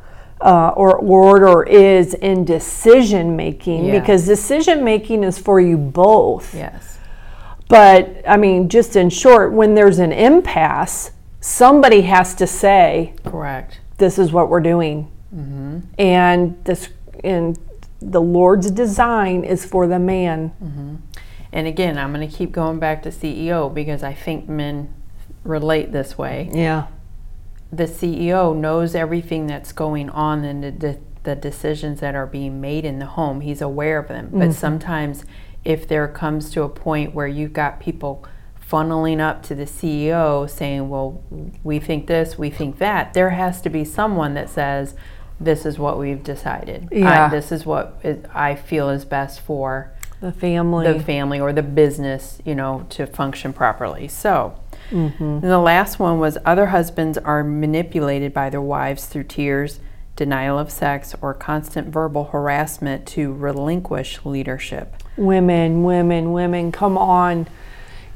uh, 0.41 0.69
or 0.77 0.97
order 0.99 1.63
is 1.65 2.15
in 2.15 2.45
decision 2.45 3.35
making 3.35 3.87
Yes. 3.87 4.01
because 4.01 4.27
decision 4.27 4.85
making 4.85 5.25
is 5.25 5.39
for 5.39 5.61
you 5.61 5.77
both. 5.77 6.55
Yes. 6.55 6.99
But 7.69 8.23
I 8.29 8.37
mean, 8.37 8.69
just 8.69 8.95
in 8.95 9.11
short, 9.11 9.53
when 9.53 9.75
there's 9.75 9.99
an 9.99 10.13
impasse, 10.13 11.13
somebody 11.41 12.03
has 12.03 12.35
to 12.37 12.47
say, 12.47 13.15
Correct. 13.25 13.81
"This 13.99 14.19
is 14.19 14.33
what 14.33 14.51
we're 14.51 14.61
doing," 14.61 15.09
and 15.99 16.57
this 16.65 16.91
and 17.25 17.59
the 18.11 18.21
Lord's 18.21 18.71
design 18.71 19.45
is 19.45 19.65
for 19.65 19.87
the 19.87 19.99
man. 19.99 20.53
Mm-hmm. 20.63 20.97
And 21.53 21.67
again, 21.67 21.99
I'm 21.99 22.13
going 22.13 22.29
to 22.29 22.37
keep 22.37 22.53
going 22.53 22.79
back 22.79 23.03
to 23.05 23.11
CEO 23.11 23.73
because 23.73 24.03
I 24.03 24.13
think 24.13 24.49
men 24.49 24.93
relate 25.45 25.93
this 25.93 26.19
way. 26.19 26.51
Yeah. 26.53 26.89
The 27.73 27.85
CEO 27.85 28.57
knows 28.57 28.95
everything 28.95 29.47
that's 29.47 29.73
going 29.73 30.11
on 30.11 30.45
and 30.45 30.65
the, 30.65 30.71
the, 30.71 30.99
the 31.23 31.37
decisions 31.37 32.01
that 32.01 32.15
are 32.15 32.27
being 32.27 32.61
made 32.61 32.85
in 32.85 32.99
the 32.99 33.07
home. 33.07 33.41
He's 33.41 33.63
aware 33.63 33.99
of 33.99 34.09
them. 34.09 34.31
But 34.33 34.39
mm-hmm. 34.39 34.53
sometimes, 34.53 35.25
if 35.65 35.89
there 35.89 36.07
comes 36.09 36.51
to 36.51 36.63
a 36.63 36.69
point 36.69 37.15
where 37.15 37.27
you've 37.27 37.53
got 37.53 37.81
people 37.81 38.27
funneling 38.61 39.21
up 39.21 39.43
to 39.45 39.55
the 39.55 39.65
CEO 39.65 40.49
saying, 40.49 40.89
Well, 40.89 41.23
we 41.63 41.79
think 41.79 42.07
this, 42.07 42.39
we 42.39 42.51
think 42.51 42.79
that, 42.79 43.15
there 43.15 43.31
has 43.31 43.61
to 43.63 43.71
be 43.71 43.85
someone 43.85 44.35
that 44.35 44.49
says, 44.51 44.95
This 45.41 45.67
is 45.67 45.79
what 45.79 45.99
we've 45.99 46.23
decided. 46.23 46.89
I- 46.93 46.97
Yeah. 46.97 47.29
this 47.29 47.51
is 47.53 47.67
what 47.67 47.99
is, 48.03 48.19
I 48.35 48.55
feel 48.55 48.89
is 48.89 49.05
best 49.05 49.41
for 49.41 49.91
The 50.21 50.33
family. 50.33 50.93
the 50.93 51.01
family 51.01 51.41
or 51.41 51.53
the 51.53 51.63
business, 51.63 52.41
you 52.45 52.55
know, 52.55 52.87
to 52.91 53.07
function 53.07 53.53
properly. 53.53 54.09
So, 54.09 54.55
mm-hmm. 54.91 55.23
and 55.23 55.43
the 55.43 55.59
last 55.59 55.99
one 55.99 56.19
was 56.19 56.39
other 56.45 56.67
husbands 56.67 57.19
are 57.19 57.43
manipulated 57.45 58.33
by 58.33 58.49
their 58.49 58.61
wives 58.61 59.07
through 59.07 59.25
tears, 59.25 59.81
denial 60.17 60.59
of 60.59 60.71
sex, 60.71 61.15
or 61.21 61.35
constant 61.35 61.89
verbal 61.89 62.25
harassment 62.33 63.05
to 63.07 63.33
relinquish 63.33 64.21
leadership. 64.25 64.95
Women, 65.17 65.83
women, 65.83 66.33
women, 66.33 66.71
come 66.71 66.97
on. 66.97 67.49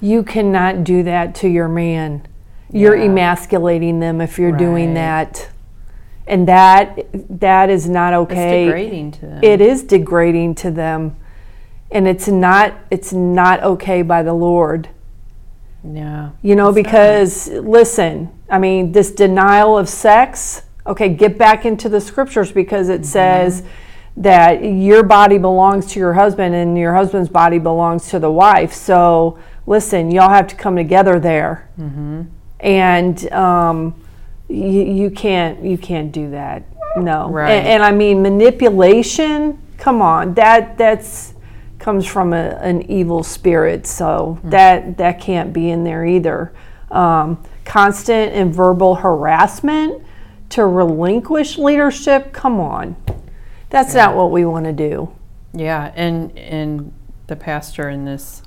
You 0.01 0.23
cannot 0.23 0.85
do 0.85 1.03
that 1.03 1.35
to 1.37 1.49
your 1.49 1.67
man. 1.69 2.23
You're 2.71 2.95
Yeah. 2.97 3.07
emasculating 3.07 3.99
them 3.99 4.21
if 4.21 4.39
you're 4.39 4.53
doing 4.57 4.95
that. 4.95 5.49
And 6.29 6.47
that 6.47 6.99
that 7.41 7.71
is 7.71 7.89
not 7.89 8.13
It's 8.13 8.33
okay. 8.33 8.65
degrading 8.67 9.13
to 9.13 9.21
them. 9.27 9.41
It 9.43 9.61
is 9.61 9.83
degrading 9.83 10.55
to 10.57 10.71
them. 10.71 11.17
And 11.91 12.07
it's 12.07 12.29
not 12.29 12.75
it's 12.91 13.13
not 13.13 13.63
okay 13.63 14.03
by 14.03 14.23
the 14.23 14.35
Lord. 14.35 14.89
yeah. 15.83 16.31
You 16.43 16.55
know, 16.55 16.71
because 16.73 17.49
listen, 17.49 18.31
I 18.51 18.59
mean, 18.59 18.93
this 18.93 19.11
denial 19.11 19.79
of 19.79 19.89
sex, 19.89 20.63
okay, 20.87 21.09
get 21.09 21.39
back 21.39 21.65
into 21.65 21.89
the 21.89 22.01
scriptures 22.01 22.53
because 22.53 22.89
it 22.91 23.07
says 23.07 23.63
that 24.17 24.63
your 24.63 25.03
body 25.03 25.39
belongs 25.39 25.87
to 25.93 25.99
your 26.01 26.13
husband 26.15 26.55
and 26.55 26.77
your 26.77 26.93
husband's 26.95 27.29
body 27.31 27.59
belongs 27.59 28.09
to 28.11 28.19
the 28.19 28.31
wife. 28.31 28.73
So 28.75 29.39
listen, 29.67 30.11
y'all 30.11 30.29
have 30.31 30.47
to 30.49 30.57
come 30.57 30.77
together 30.77 31.19
there. 31.21 31.69
And 32.61 33.33
um, 33.33 33.95
you, 34.49 34.83
you 34.83 35.11
can't 35.11 35.63
you 35.63 35.79
can't 35.79 36.13
do 36.13 36.31
that. 36.31 36.65
No. 36.97 37.29
Right. 37.29 37.51
And, 37.51 37.67
and 37.67 37.83
I 37.83 37.93
mean 37.93 38.23
manipulation, 38.23 39.63
come 39.77 40.03
on. 40.03 40.35
That 40.35 40.79
that's 40.79 41.35
comes 41.79 42.07
from 42.07 42.33
a, 42.33 42.59
an 42.61 42.83
evil 42.91 43.23
spirit, 43.23 43.87
so 43.87 44.39
that 44.45 44.97
that 44.99 45.21
can't 45.21 45.53
be 45.53 45.71
in 45.71 45.85
there 45.85 46.05
either. 46.05 46.53
Um, 46.91 47.43
constant 47.65 48.33
and 48.33 48.55
verbal 48.55 48.97
harassment 48.97 50.03
to 50.51 50.65
relinquish 50.65 51.59
leadership, 51.59 52.33
come 52.33 52.59
on, 52.59 52.97
that's 53.69 53.95
not 53.95 54.17
what 54.17 54.31
we 54.31 54.45
want 54.47 54.65
to 54.65 54.73
do. 54.73 55.15
Yeah, 55.53 55.93
and 55.95 56.37
and 56.39 56.93
the 57.27 57.37
pastor 57.37 57.89
in 57.89 58.07
this 58.07 58.43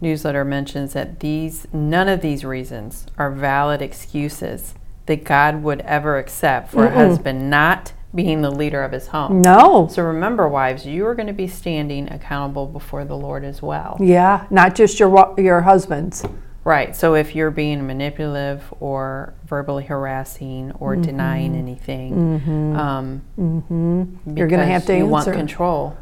newsletter 0.00 0.44
mentions 0.44 0.92
that 0.92 1.20
these 1.20 1.66
none 1.72 2.08
of 2.08 2.20
these 2.20 2.44
reasons 2.44 3.06
are 3.16 3.30
valid 3.30 3.80
excuses 3.80 4.74
that 5.06 5.24
God 5.24 5.62
would 5.62 5.80
ever 5.82 6.18
accept 6.18 6.70
for 6.70 6.86
a 6.86 6.90
husband 6.90 7.50
not 7.50 7.92
being 8.14 8.42
the 8.42 8.50
leader 8.50 8.82
of 8.82 8.92
his 8.92 9.08
home. 9.08 9.42
No, 9.42 9.88
So 9.90 10.02
remember, 10.02 10.48
wives, 10.48 10.86
you 10.86 11.04
are 11.06 11.14
going 11.14 11.26
to 11.26 11.32
be 11.32 11.48
standing 11.48 12.10
accountable 12.12 12.66
before 12.66 13.04
the 13.04 13.16
Lord 13.16 13.44
as 13.44 13.60
well. 13.60 13.96
yeah, 14.00 14.46
not 14.50 14.74
just 14.74 15.00
your 15.00 15.34
your 15.36 15.62
husbands. 15.62 16.24
Right. 16.64 16.96
So 16.96 17.14
if 17.14 17.34
you're 17.34 17.50
being 17.50 17.86
manipulative 17.86 18.72
or 18.80 19.34
verbally 19.44 19.84
harassing 19.84 20.72
or 20.72 20.94
mm-hmm. 20.94 21.02
denying 21.02 21.56
anything, 21.56 22.40
mm-hmm. 22.40 22.76
um, 22.76 23.22
mm-hmm. 23.38 24.36
You're 24.36 24.48
gonna 24.48 24.64
have 24.64 24.86
to 24.86 24.96
you 24.96 25.06
want 25.06 25.28
answer. 25.28 25.36
control. 25.38 25.96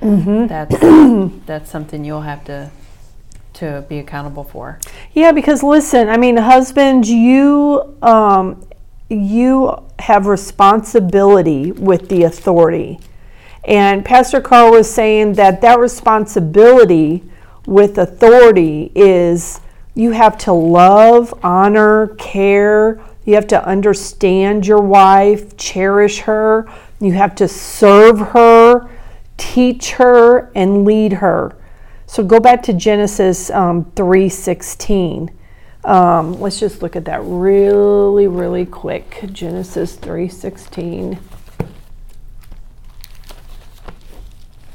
That's 0.00 0.78
that's 1.46 1.70
something 1.70 2.04
you'll 2.04 2.22
have 2.22 2.44
to 2.44 2.70
to 3.54 3.84
be 3.88 3.98
accountable 3.98 4.44
for. 4.44 4.78
Yeah, 5.12 5.32
because 5.32 5.62
listen, 5.62 6.08
I 6.08 6.16
mean, 6.16 6.36
husbands, 6.36 7.10
you 7.10 7.96
um, 8.02 8.66
you 9.08 9.76
have 9.98 10.26
responsibility 10.26 11.72
with 11.72 12.08
the 12.08 12.24
authority, 12.24 12.98
and 13.64 14.04
Pastor 14.04 14.40
Carr 14.40 14.70
was 14.70 14.92
saying 14.92 15.34
that 15.34 15.60
that 15.60 15.78
responsibility 15.78 17.22
with 17.66 17.98
authority 17.98 18.90
is 18.94 19.60
you 19.94 20.12
have 20.12 20.38
to 20.38 20.52
love, 20.52 21.34
honor, 21.44 22.08
care. 22.18 23.00
You 23.24 23.34
have 23.34 23.46
to 23.48 23.64
understand 23.64 24.66
your 24.66 24.80
wife, 24.80 25.56
cherish 25.56 26.20
her. 26.20 26.66
You 27.00 27.12
have 27.12 27.34
to 27.36 27.48
serve 27.48 28.18
her, 28.18 28.88
teach 29.36 29.92
her, 29.92 30.50
and 30.54 30.84
lead 30.84 31.14
her. 31.14 31.54
So 32.12 32.22
go 32.22 32.38
back 32.40 32.62
to 32.64 32.74
Genesis 32.74 33.48
um, 33.48 33.86
3:16. 33.92 35.30
Um, 35.82 36.38
let's 36.38 36.60
just 36.60 36.82
look 36.82 36.94
at 36.94 37.06
that 37.06 37.22
really, 37.24 38.28
really 38.28 38.66
quick. 38.66 39.24
Genesis 39.32 39.96
3:16. 39.96 41.18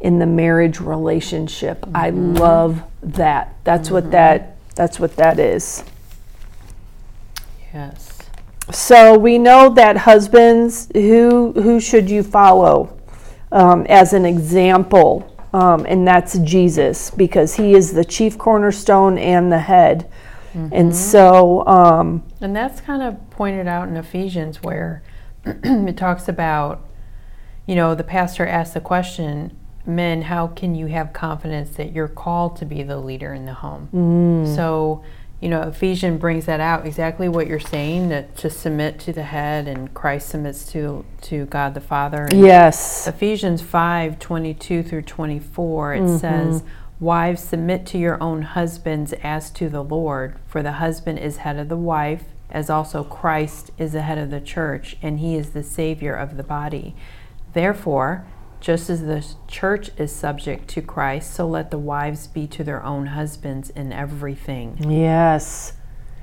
in 0.00 0.18
the 0.18 0.24
marriage 0.24 0.80
relationship. 0.80 1.84
I 1.94 2.08
love 2.08 2.82
that. 3.02 3.54
That's 3.64 3.90
what 3.90 4.10
that 4.12 4.56
that's 4.74 4.98
what 4.98 5.14
that 5.16 5.38
is. 5.38 5.84
Yes. 7.74 8.18
So 8.72 9.18
we 9.18 9.36
know 9.36 9.68
that 9.74 9.98
husbands, 9.98 10.88
who 10.94 11.52
who 11.52 11.80
should 11.80 12.08
you 12.08 12.22
follow 12.22 12.98
um, 13.52 13.84
as 13.90 14.14
an 14.14 14.24
example, 14.24 15.37
um, 15.52 15.86
and 15.86 16.06
that's 16.06 16.38
Jesus 16.38 17.10
because 17.10 17.56
he 17.56 17.74
is 17.74 17.92
the 17.92 18.04
chief 18.04 18.36
cornerstone 18.38 19.18
and 19.18 19.50
the 19.50 19.58
head. 19.60 20.10
And 20.72 20.96
so, 20.96 21.64
um, 21.68 22.24
And 22.40 22.56
that's 22.56 22.80
kind 22.80 23.00
of 23.00 23.30
pointed 23.30 23.68
out 23.68 23.86
in 23.86 23.96
Ephesians 23.96 24.60
where 24.60 25.04
it 25.44 25.96
talks 25.96 26.28
about, 26.28 26.84
you 27.66 27.76
know, 27.76 27.94
the 27.94 28.02
pastor 28.02 28.44
asks 28.44 28.74
the 28.74 28.80
question, 28.80 29.56
men, 29.86 30.22
how 30.22 30.48
can 30.48 30.74
you 30.74 30.86
have 30.86 31.12
confidence 31.12 31.70
that 31.76 31.92
you're 31.92 32.08
called 32.08 32.56
to 32.56 32.64
be 32.64 32.82
the 32.82 32.96
leader 32.98 33.32
in 33.32 33.46
the 33.46 33.54
home? 33.54 33.88
So, 34.56 35.04
you 35.40 35.48
know, 35.48 35.62
Ephesians 35.62 36.20
brings 36.20 36.46
that 36.46 36.58
out 36.58 36.84
exactly 36.84 37.28
what 37.28 37.46
you're 37.46 37.60
saying 37.60 38.08
that 38.08 38.36
to 38.38 38.50
submit 38.50 38.98
to 39.00 39.12
the 39.12 39.22
head 39.22 39.68
and 39.68 39.92
Christ 39.94 40.30
submits 40.30 40.66
to 40.72 41.04
to 41.22 41.46
God 41.46 41.74
the 41.74 41.80
Father. 41.80 42.24
And 42.24 42.40
yes, 42.40 43.06
Ephesians 43.06 43.62
5 43.62 44.18
22 44.18 44.82
through 44.82 45.02
24, 45.02 45.94
it 45.94 46.00
mm-hmm. 46.00 46.16
says, 46.16 46.64
Wives, 46.98 47.42
submit 47.42 47.86
to 47.86 47.98
your 47.98 48.20
own 48.20 48.42
husbands 48.42 49.12
as 49.22 49.50
to 49.52 49.68
the 49.68 49.84
Lord, 49.84 50.36
for 50.48 50.64
the 50.64 50.72
husband 50.72 51.20
is 51.20 51.38
head 51.38 51.56
of 51.56 51.68
the 51.68 51.76
wife, 51.76 52.24
as 52.50 52.68
also 52.68 53.04
Christ 53.04 53.70
is 53.78 53.92
the 53.92 54.02
head 54.02 54.18
of 54.18 54.30
the 54.30 54.40
church, 54.40 54.96
and 55.00 55.20
he 55.20 55.36
is 55.36 55.50
the 55.50 55.62
Savior 55.62 56.14
of 56.14 56.36
the 56.36 56.42
body. 56.42 56.96
Therefore, 57.52 58.26
just 58.60 58.90
as 58.90 59.02
the 59.02 59.24
church 59.46 59.90
is 59.96 60.10
subject 60.14 60.68
to 60.68 60.82
Christ, 60.82 61.32
so 61.34 61.46
let 61.46 61.70
the 61.70 61.78
wives 61.78 62.26
be 62.26 62.46
to 62.48 62.64
their 62.64 62.82
own 62.84 63.06
husbands 63.06 63.70
in 63.70 63.92
everything. 63.92 64.76
yes, 64.90 65.74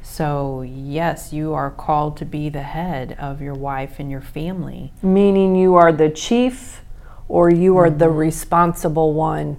So, 0.02 0.62
yes, 0.62 1.34
you 1.34 1.54
are 1.54 1.72
called 1.72 2.16
to 2.18 2.26
be 2.26 2.50
the 2.50 2.62
head 2.62 3.16
of 3.20 3.42
your 3.42 3.56
wife 3.56 4.00
and 4.00 4.12
your 4.12 4.22
family. 4.22 4.94
meaning 5.02 5.56
you 5.56 5.76
are 5.76 5.92
the 5.92 6.10
chief 6.10 6.84
or 7.28 7.50
you 7.50 7.76
are 7.78 7.90
the 7.90 8.10
responsible 8.10 9.14
one. 9.14 9.58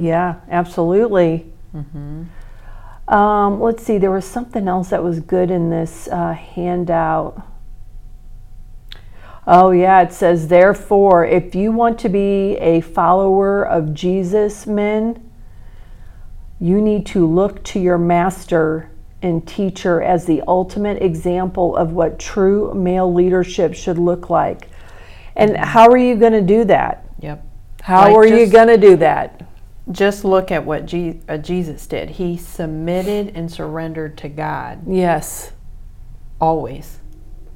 Yeah, 0.00 0.36
absolutely. 0.50 1.52
Um, 3.08 3.60
let's 3.60 3.82
see, 3.84 3.98
there 3.98 4.10
was 4.10 4.24
something 4.24 4.66
else 4.66 4.90
that 4.90 5.02
was 5.02 5.20
good 5.20 5.50
in 5.50 5.70
this 5.70 6.08
uh, 6.08 6.32
handout. 6.32 7.40
Oh, 9.46 9.70
yeah, 9.70 10.02
it 10.02 10.12
says, 10.12 10.48
therefore, 10.48 11.24
if 11.24 11.54
you 11.54 11.70
want 11.70 11.98
to 12.00 12.08
be 12.08 12.56
a 12.56 12.80
follower 12.80 13.64
of 13.64 13.94
Jesus, 13.94 14.66
men, 14.66 15.22
you 16.58 16.80
need 16.80 17.06
to 17.06 17.26
look 17.26 17.62
to 17.64 17.78
your 17.78 17.98
master 17.98 18.90
and 19.22 19.46
teacher 19.46 20.02
as 20.02 20.24
the 20.26 20.42
ultimate 20.48 21.00
example 21.02 21.76
of 21.76 21.92
what 21.92 22.18
true 22.18 22.74
male 22.74 23.12
leadership 23.12 23.74
should 23.74 23.98
look 23.98 24.30
like. 24.30 24.68
And 25.36 25.56
how 25.56 25.88
are 25.90 25.96
you 25.96 26.16
going 26.16 26.32
to 26.32 26.40
do 26.40 26.64
that? 26.64 27.04
Yep. 27.20 27.44
How 27.82 28.02
Like 28.02 28.14
are 28.16 28.26
you 28.26 28.46
going 28.46 28.68
to 28.68 28.78
do 28.78 28.96
that? 28.96 29.42
just 29.92 30.24
look 30.24 30.50
at 30.50 30.64
what 30.64 30.86
Je- 30.86 31.20
uh, 31.28 31.38
Jesus 31.38 31.86
did. 31.86 32.10
He 32.10 32.36
submitted 32.36 33.32
and 33.36 33.50
surrendered 33.50 34.18
to 34.18 34.28
God 34.28 34.80
Yes. 34.88 35.52
always. 36.40 36.95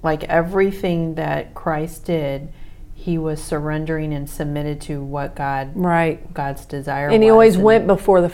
Like 0.03 0.25
everything 0.25 1.15
that 1.17 1.55
Christ 1.55 2.07
did, 2.07 2.53
he 2.95 3.19
was 3.19 3.43
surrendering 3.43 4.13
and 4.13 4.29
submitted 4.29 4.81
to 4.83 5.03
what 5.03 5.35
God 5.35 5.71
Right. 5.75 6.33
God's 6.35 6.65
desire 6.67 7.09
And 7.09 7.23
he 7.23 7.31
always 7.31 7.57
went 7.57 7.87
before 7.87 8.21
the, 8.21 8.33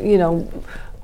you 0.00 0.18
know, 0.18 0.48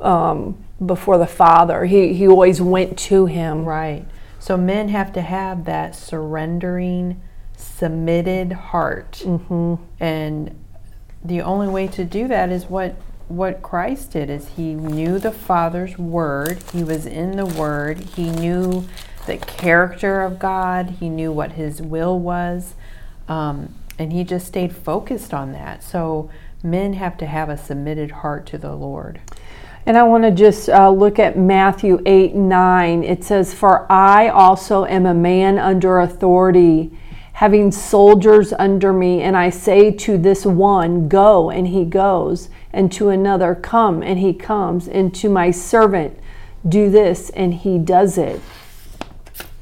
um, 0.00 0.56
before 0.84 1.18
the 1.18 1.26
Father. 1.26 1.84
He 1.84 2.12
he 2.14 2.26
always 2.26 2.60
went 2.60 2.98
to 3.00 3.26
him. 3.26 3.64
right. 3.64 4.04
So 4.38 4.56
men 4.56 4.88
have 4.88 5.12
to 5.12 5.20
have 5.20 5.66
that 5.66 5.94
surrendering, 5.94 7.20
submitted 7.56 8.52
heart, 8.52 9.22
Mm-hmm. 9.24 9.74
and 10.00 10.58
the 11.24 11.40
only 11.42 11.68
way 11.68 11.86
to 11.88 12.04
do 12.04 12.26
that 12.28 12.50
is 12.50 12.64
what 12.66 12.96
what 13.28 13.62
Christ 13.62 14.10
did 14.12 14.28
is 14.28 14.48
he 14.56 14.74
knew 14.74 15.18
the 15.18 15.30
Father's 15.30 15.96
word. 15.96 16.58
He 16.72 16.82
was 16.82 17.06
in 17.06 17.36
the 17.36 17.46
word. 17.46 18.00
He 18.00 18.30
knew 18.30 18.84
the 19.26 19.36
character 19.38 20.22
of 20.22 20.38
God. 20.38 20.96
He 21.00 21.08
knew 21.08 21.32
what 21.32 21.52
his 21.52 21.80
will 21.80 22.18
was. 22.18 22.74
Um, 23.28 23.74
and 23.98 24.12
he 24.12 24.24
just 24.24 24.46
stayed 24.46 24.74
focused 24.74 25.32
on 25.32 25.52
that. 25.52 25.82
So 25.82 26.30
men 26.62 26.94
have 26.94 27.16
to 27.18 27.26
have 27.26 27.48
a 27.48 27.56
submitted 27.56 28.10
heart 28.10 28.46
to 28.46 28.58
the 28.58 28.74
Lord. 28.74 29.20
And 29.84 29.96
I 29.98 30.04
want 30.04 30.22
to 30.24 30.30
just 30.30 30.68
uh, 30.68 30.90
look 30.90 31.18
at 31.18 31.36
Matthew 31.36 32.00
8 32.06 32.34
9. 32.34 33.02
It 33.02 33.24
says, 33.24 33.52
For 33.52 33.90
I 33.90 34.28
also 34.28 34.84
am 34.84 35.06
a 35.06 35.14
man 35.14 35.58
under 35.58 35.98
authority, 35.98 36.96
having 37.34 37.72
soldiers 37.72 38.52
under 38.52 38.92
me, 38.92 39.22
and 39.22 39.36
I 39.36 39.50
say 39.50 39.90
to 39.90 40.16
this 40.16 40.46
one, 40.46 41.08
Go, 41.08 41.50
and 41.50 41.66
he 41.66 41.84
goes, 41.84 42.48
and 42.72 42.92
to 42.92 43.08
another, 43.08 43.56
Come, 43.56 44.02
and 44.02 44.20
he 44.20 44.32
comes, 44.32 44.86
and 44.86 45.12
to 45.16 45.28
my 45.28 45.50
servant, 45.50 46.16
Do 46.68 46.88
this, 46.88 47.30
and 47.30 47.52
he 47.52 47.78
does 47.78 48.16
it. 48.18 48.40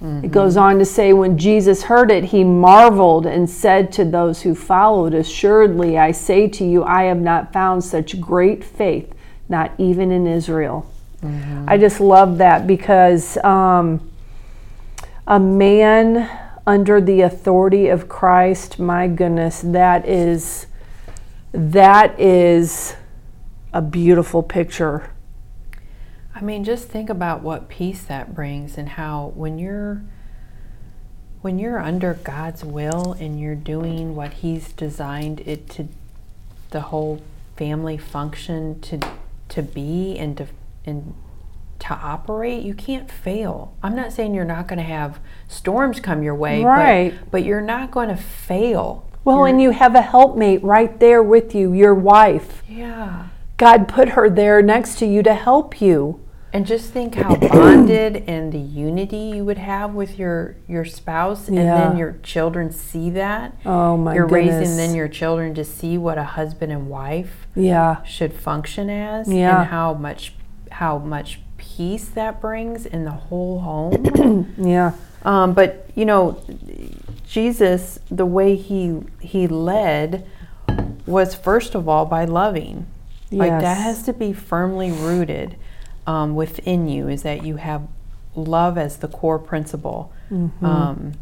It 0.02 0.32
goes 0.32 0.56
on 0.56 0.78
to 0.78 0.84
say, 0.86 1.12
when 1.12 1.36
Jesus 1.36 1.82
heard 1.82 2.10
it, 2.10 2.24
he 2.24 2.42
marveled 2.42 3.26
and 3.26 3.48
said 3.48 3.92
to 3.92 4.04
those 4.04 4.42
who 4.42 4.54
followed, 4.54 5.12
Assuredly, 5.12 5.98
I 5.98 6.12
say 6.12 6.48
to 6.48 6.64
you, 6.64 6.82
I 6.84 7.04
have 7.04 7.20
not 7.20 7.52
found 7.52 7.84
such 7.84 8.18
great 8.18 8.64
faith, 8.64 9.12
not 9.48 9.72
even 9.76 10.10
in 10.10 10.26
Israel. 10.26 10.90
I 11.68 11.76
just 11.76 12.00
love 12.00 12.38
that 12.38 12.66
because 12.66 13.36
um, 13.44 14.10
a 15.26 15.38
man 15.38 16.30
under 16.66 17.00
the 17.00 17.20
authority 17.22 17.88
of 17.88 18.08
Christ, 18.08 18.78
my 18.78 19.06
goodness, 19.06 19.60
that 19.60 20.06
is 20.08 20.66
that 21.52 22.18
is 22.18 22.94
a 23.72 23.82
beautiful 23.82 24.42
picture. 24.42 25.10
I 26.40 26.42
mean, 26.42 26.64
just 26.64 26.88
think 26.88 27.10
about 27.10 27.42
what 27.42 27.68
peace 27.68 28.02
that 28.04 28.34
brings 28.34 28.78
and 28.78 28.88
how 28.90 29.32
when 29.34 29.58
you're 29.58 30.02
when 31.42 31.58
you're 31.58 31.78
under 31.78 32.14
God's 32.14 32.64
will 32.64 33.12
and 33.12 33.38
you're 33.38 33.54
doing 33.54 34.14
what 34.14 34.34
he's 34.34 34.72
designed 34.72 35.40
it 35.40 35.68
to 35.70 35.88
the 36.70 36.80
whole 36.82 37.20
family 37.56 37.98
function 37.98 38.80
to 38.80 39.00
to 39.50 39.62
be 39.62 40.16
and 40.18 40.36
to 40.38 40.46
and 40.86 41.14
to 41.80 41.94
operate, 41.94 42.62
you 42.62 42.74
can't 42.74 43.10
fail. 43.10 43.74
I'm 43.82 43.94
not 43.96 44.12
saying 44.12 44.34
you're 44.34 44.44
not 44.44 44.66
going 44.66 44.78
to 44.78 44.84
have 44.84 45.18
storms 45.48 45.98
come 45.98 46.22
your 46.22 46.34
way, 46.34 46.62
Right. 46.62 47.14
but, 47.18 47.30
but 47.30 47.44
you're 47.44 47.62
not 47.62 47.90
going 47.90 48.10
to 48.10 48.16
fail 48.16 49.06
Well, 49.24 49.44
and 49.46 49.60
you 49.62 49.70
have 49.70 49.94
a 49.94 50.02
helpmate 50.02 50.62
right 50.62 50.98
there 51.00 51.22
with 51.22 51.54
you, 51.54 51.72
your 51.72 51.94
wife. 51.94 52.62
Yeah. 52.68 53.28
God 53.56 53.88
put 53.88 54.10
her 54.10 54.28
there 54.30 54.60
next 54.62 54.98
to 54.98 55.06
you 55.06 55.22
to 55.22 55.34
help 55.34 55.80
you. 55.80 56.20
And 56.52 56.66
just 56.66 56.90
think 56.92 57.14
how 57.14 57.36
bonded 57.48 58.24
and 58.26 58.52
the 58.52 58.58
unity 58.58 59.16
you 59.36 59.44
would 59.44 59.58
have 59.58 59.94
with 59.94 60.18
your 60.18 60.56
your 60.68 60.84
spouse, 60.84 61.46
and 61.48 61.56
Yeah. 61.56 61.88
then 61.88 61.96
your 61.96 62.16
children 62.22 62.70
see 62.72 63.08
that. 63.10 63.54
Oh 63.64 63.96
my 63.96 64.12
goodness. 64.12 64.16
You're 64.16 64.26
goodness. 64.42 64.58
raising 64.60 64.76
then 64.76 64.94
your 64.96 65.08
children 65.08 65.54
to 65.54 65.64
see 65.64 65.96
what 65.96 66.18
a 66.18 66.24
husband 66.24 66.72
and 66.72 66.88
wife 66.90 67.46
Yeah. 67.54 68.02
should 68.04 68.32
function 68.32 68.90
as, 68.90 69.32
Yeah. 69.32 69.60
and 69.60 69.68
how 69.70 69.94
much 69.94 70.34
how 70.72 70.98
much 70.98 71.40
peace 71.58 72.08
that 72.08 72.40
brings 72.40 72.86
in 72.86 73.04
the 73.04 73.10
whole 73.10 73.60
home. 73.60 74.54
Yeah. 74.58 74.92
Um, 75.24 75.52
but 75.52 75.86
you 75.94 76.04
know, 76.06 76.38
Jesus, 77.28 77.98
the 78.10 78.26
way 78.26 78.56
he 78.56 78.98
he 79.20 79.46
led 79.46 80.26
was 81.06 81.34
first 81.34 81.74
of 81.74 81.88
all 81.88 82.06
by 82.06 82.24
loving. 82.24 82.86
Like 83.32 83.60
that 83.60 83.76
has 83.76 84.02
to 84.04 84.12
be 84.12 84.32
firmly 84.32 84.90
rooted 84.90 85.54
um, 86.06 86.34
within 86.34 86.88
you. 86.88 87.08
Is 87.08 87.22
that 87.22 87.44
you 87.44 87.56
have 87.56 87.88
love 88.34 88.78
as 88.78 88.98
the 88.98 89.08
core 89.08 89.38
principle. 89.38 90.12
Mm-hmm. 90.30 90.64
Um, 90.64 91.12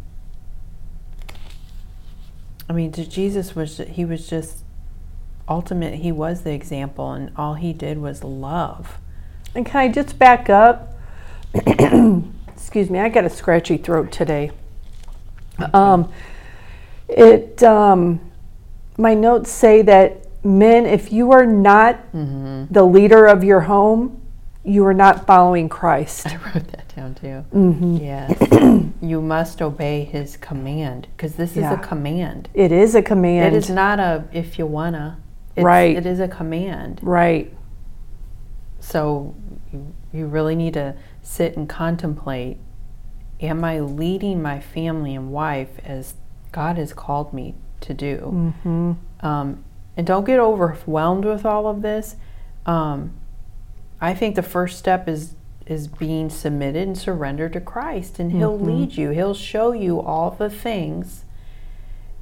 I 2.69 2.73
mean, 2.73 2.93
to 2.93 3.07
Jesus 3.07 3.55
was 3.55 3.79
he 3.79 4.05
was 4.05 4.29
just 4.29 4.59
ultimate. 5.49 5.95
He 5.95 6.13
was 6.13 6.43
the 6.43 6.53
example, 6.53 7.13
and 7.13 7.33
all 7.37 7.55
he 7.55 7.73
did 7.73 7.99
was 7.99 8.23
love. 8.23 8.99
And 9.55 9.65
can 9.65 9.81
I 9.81 9.89
just 9.89 10.19
back 10.19 10.51
up? 10.51 10.95
Excuse 11.55 12.91
me, 12.91 12.99
I 12.99 13.09
got 13.09 13.25
a 13.25 13.31
scratchy 13.31 13.79
throat 13.79 14.13
today. 14.13 14.51
Um, 15.73 16.13
it 17.09 17.63
um, 17.63 18.21
my 18.99 19.15
notes 19.15 19.51
say 19.51 19.81
that 19.83 20.27
men, 20.45 20.85
if 20.85 21.11
you 21.11 21.33
are 21.33 21.47
not 21.47 22.13
the 22.13 22.85
leader 22.85 23.27
of 23.27 23.43
your 23.43 23.61
home, 23.61 24.21
you 24.69 24.85
are 24.87 24.95
not 24.95 25.27
following 25.27 25.69
Christ. 25.69 26.27
I 26.27 26.37
wrote 26.37 26.69
that 26.69 26.95
down 26.95 27.15
too. 27.15 27.45
Mm-hmm. 27.53 27.97
Yes. 27.97 28.85
you 29.01 29.23
must 29.23 29.63
obey 29.63 30.05
his 30.05 30.37
command 30.37 31.09
because 31.17 31.35
this 31.37 31.57
is 31.57 31.65
a 31.65 31.79
command. 31.79 32.49
It 32.55 32.71
is 32.71 32.95
a 32.95 33.03
command. 33.03 33.55
It 33.55 33.59
is 33.59 33.71
not 33.71 33.99
a 33.99 34.25
if 34.33 34.59
you 34.59 34.67
wanna. 34.67 35.19
It's, 35.57 35.65
Right. 35.65 35.97
It 35.97 36.07
is 36.07 36.21
a 36.21 36.29
command. 36.29 37.01
right. 37.03 37.53
So 38.81 39.35
you, 39.73 39.95
you 40.13 40.27
really 40.27 40.55
need 40.55 40.75
to 40.75 40.95
sit 41.23 41.57
and 41.57 41.69
contemplate 41.69 42.59
am 43.41 43.65
I 43.65 43.81
leading 43.81 44.43
my 44.43 44.61
family 44.61 45.15
and 45.15 45.31
wife 45.31 45.79
as 45.85 46.15
God 46.53 46.77
has 46.77 46.93
called 46.93 47.33
me 47.33 47.55
to 47.83 47.95
do? 47.95 48.53
hmm 48.65 48.93
Um, 49.21 49.65
and 49.97 50.07
don't 50.07 50.25
get 50.25 50.39
overwhelmed 50.41 51.25
with 51.25 51.45
all 51.45 51.67
of 51.67 51.83
this. 51.83 52.17
Um, 52.67 53.13
I 54.01 54.15
think 54.15 54.35
the 54.37 54.43
first 54.43 54.79
step 54.79 55.09
is 55.09 55.35
is 55.67 55.87
being 55.87 56.31
submitted 56.31 56.87
and 56.87 56.97
surrendered 56.97 57.53
to 57.53 57.61
Christ, 57.61 58.19
and 58.19 58.33
He'll 58.33 58.59
lead 58.59 58.97
you. 58.97 59.11
He'll 59.11 59.35
show 59.35 59.73
you 59.73 60.01
all 60.01 60.31
the 60.31 60.49
things 60.49 61.25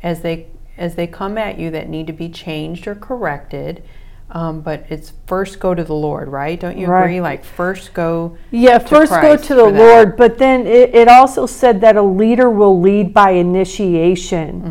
as 0.02 0.22
they 0.22 0.46
as 0.76 0.94
they 0.96 1.06
come 1.06 1.38
at 1.38 1.58
you 1.58 1.70
that 1.70 1.88
need 1.88 2.06
to 2.08 2.12
be 2.12 2.28
changed 2.28 2.86
or 2.86 2.94
corrected. 2.94 3.82
Um, 4.28 4.60
but 4.60 4.84
it's 4.88 5.12
first 5.28 5.60
go 5.60 5.72
to 5.72 5.84
the 5.84 5.94
Lord, 5.94 6.26
right? 6.28 6.58
Don't 6.58 6.76
you 6.76 6.88
Right. 6.88 7.04
agree? 7.04 7.20
Like 7.20 7.44
first 7.44 7.94
go. 7.94 8.36
Yeah, 8.50 8.78
first 8.78 9.12
go 9.12 9.36
to 9.36 9.54
the. 9.54 9.64
Lord, 9.66 10.16
but 10.16 10.38
then 10.38 10.66
it, 10.66 10.92
it 10.92 11.06
also 11.06 11.46
said 11.46 11.80
that 11.82 11.96
a 11.96 12.02
leader 12.02 12.50
will 12.50 12.80
lead 12.80 13.14
by 13.14 13.30
initiation. 13.30 14.62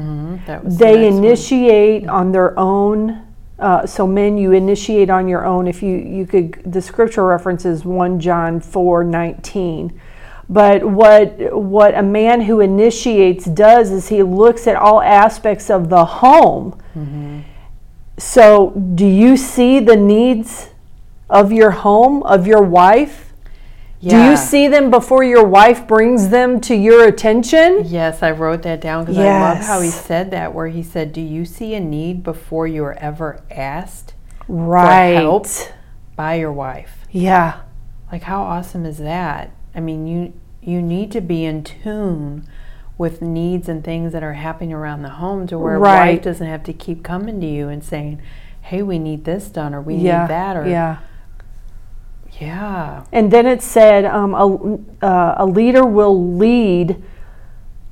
Mhm, 0.41 0.45
that 0.47 0.65
was 0.65 0.77
the 0.77 0.83
they 0.83 1.09
one. 1.09 1.23
initiate 1.23 2.07
on 2.09 2.33
their 2.33 2.57
own. 2.59 3.21
Uh, 3.57 3.85
so 3.85 4.05
men, 4.05 4.37
you 4.37 4.51
initiate 4.51 5.09
on 5.09 5.27
your 5.27 5.45
own. 5.45 5.67
If 5.67 5.81
you 5.81 5.97
you 5.97 6.25
could, 6.25 6.61
the 6.65 6.81
scripture 6.81 7.25
reference 7.25 7.65
is 7.65 7.85
one 7.85 8.19
John 8.19 8.59
four 8.59 9.03
nineteen. 9.03 9.99
But 10.49 10.83
what 10.83 11.53
what 11.53 11.95
a 11.95 12.03
man 12.03 12.41
who 12.41 12.59
initiates 12.59 13.45
does 13.45 13.91
is 13.91 14.09
he 14.09 14.23
looks 14.23 14.67
at 14.67 14.75
all 14.75 15.01
aspects 15.01 15.69
of 15.69 15.89
the 15.89 16.05
home. 16.05 16.79
Mm-hmm. 16.95 17.41
So, 18.17 18.71
do 18.95 19.05
you 19.05 19.37
see 19.37 19.79
the 19.79 19.95
needs 19.95 20.69
of 21.29 21.51
your 21.51 21.71
home, 21.71 22.23
of 22.23 22.45
your 22.45 22.61
wife? 22.61 23.24
Do 24.01 24.17
you 24.23 24.37
see 24.37 24.67
them 24.67 24.91
before 24.91 25.23
your 25.23 25.43
wife 25.45 25.87
brings 25.87 26.29
them 26.29 26.61
to 26.61 26.75
your 26.75 27.07
attention? 27.07 27.83
Yes, 27.85 28.21
I 28.21 28.31
wrote 28.31 28.61
that 28.63 28.79
down 28.81 29.05
because 29.05 29.17
I 29.17 29.39
love 29.39 29.57
how 29.59 29.81
he 29.81 29.89
said 29.89 30.29
that, 30.31 30.53
where 30.53 30.67
he 30.67 30.83
said, 30.83 31.11
Do 31.11 31.21
you 31.21 31.43
see 31.45 31.73
a 31.73 31.79
need 31.79 32.21
before 32.23 32.67
you 32.67 32.83
are 32.83 32.93
ever 32.99 33.41
asked 33.49 34.13
Right. 34.47 35.13
help? 35.15 35.47
by 36.15 36.35
your 36.35 36.51
wife? 36.53 36.99
Yeah. 37.11 37.61
Like, 38.11 38.23
how 38.23 38.43
awesome 38.43 38.85
is 38.85 38.99
that? 38.99 39.51
I 39.73 39.79
mean, 39.81 40.07
you, 40.07 40.33
you 40.61 40.81
need 40.81 41.11
to 41.13 41.19
be 41.21 41.43
in 41.43 41.63
tune 41.63 42.47
with 42.97 43.21
needs 43.21 43.67
and 43.67 43.83
things 43.83 44.13
that 44.13 44.23
are 44.23 44.33
happening 44.33 44.71
around 44.71 45.01
the 45.01 45.09
home 45.09 45.45
to 45.47 45.57
where 45.57 45.75
a 45.75 45.79
Right. 45.79 46.11
wife 46.15 46.21
doesn't 46.23 46.47
have 46.47 46.63
to 46.63 46.73
keep 46.73 47.03
coming 47.03 47.41
to 47.41 47.47
you 47.47 47.67
and 47.69 47.83
saying, 47.83 48.21
Hey, 48.61 48.81
we 48.81 48.97
need 48.99 49.25
this 49.25 49.47
done, 49.49 49.73
or 49.75 49.81
we 49.81 49.95
yeah. 49.95 50.21
need 50.21 50.29
that, 50.29 50.55
or 50.57 50.67
yeah. 50.67 50.97
Yeah. 52.39 53.05
And 53.11 53.31
then 53.31 53.45
it 53.45 53.61
said 53.61 54.05
um, 54.05 54.33
a, 54.33 55.05
uh, 55.05 55.35
a 55.39 55.45
leader 55.45 55.85
will 55.85 56.35
lead 56.35 57.01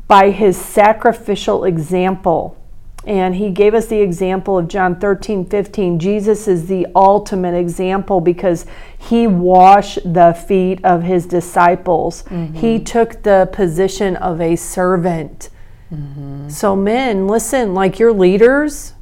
by 0.07 0.31
his 0.31 0.57
sacrificial 0.57 1.63
example. 1.63 2.57
And 3.05 3.35
he 3.35 3.49
gave 3.49 3.73
us 3.73 3.87
the 3.87 3.99
example 3.99 4.57
of 4.57 4.69
John 4.69 4.97
13, 4.97 5.45
15. 5.45 5.99
Jesus 5.99 6.47
is 6.47 6.67
the 6.67 6.87
ultimate 6.95 7.53
example 7.53 8.21
because 8.21 8.65
he 8.97 9.27
washed 9.27 9.99
the 10.05 10.33
feet 10.33 10.79
of 10.85 11.03
his 11.03 11.25
disciples. 11.25 12.23
He 12.53 12.79
took 12.79 13.23
the 13.23 13.49
position 13.51 14.15
of 14.15 14.39
a 14.39 14.55
servant. 14.55 15.49
So, 16.47 16.75
men, 16.75 17.27
listen, 17.27 17.73
like 17.73 17.99
your 17.99 18.13
leaders, 18.13 18.93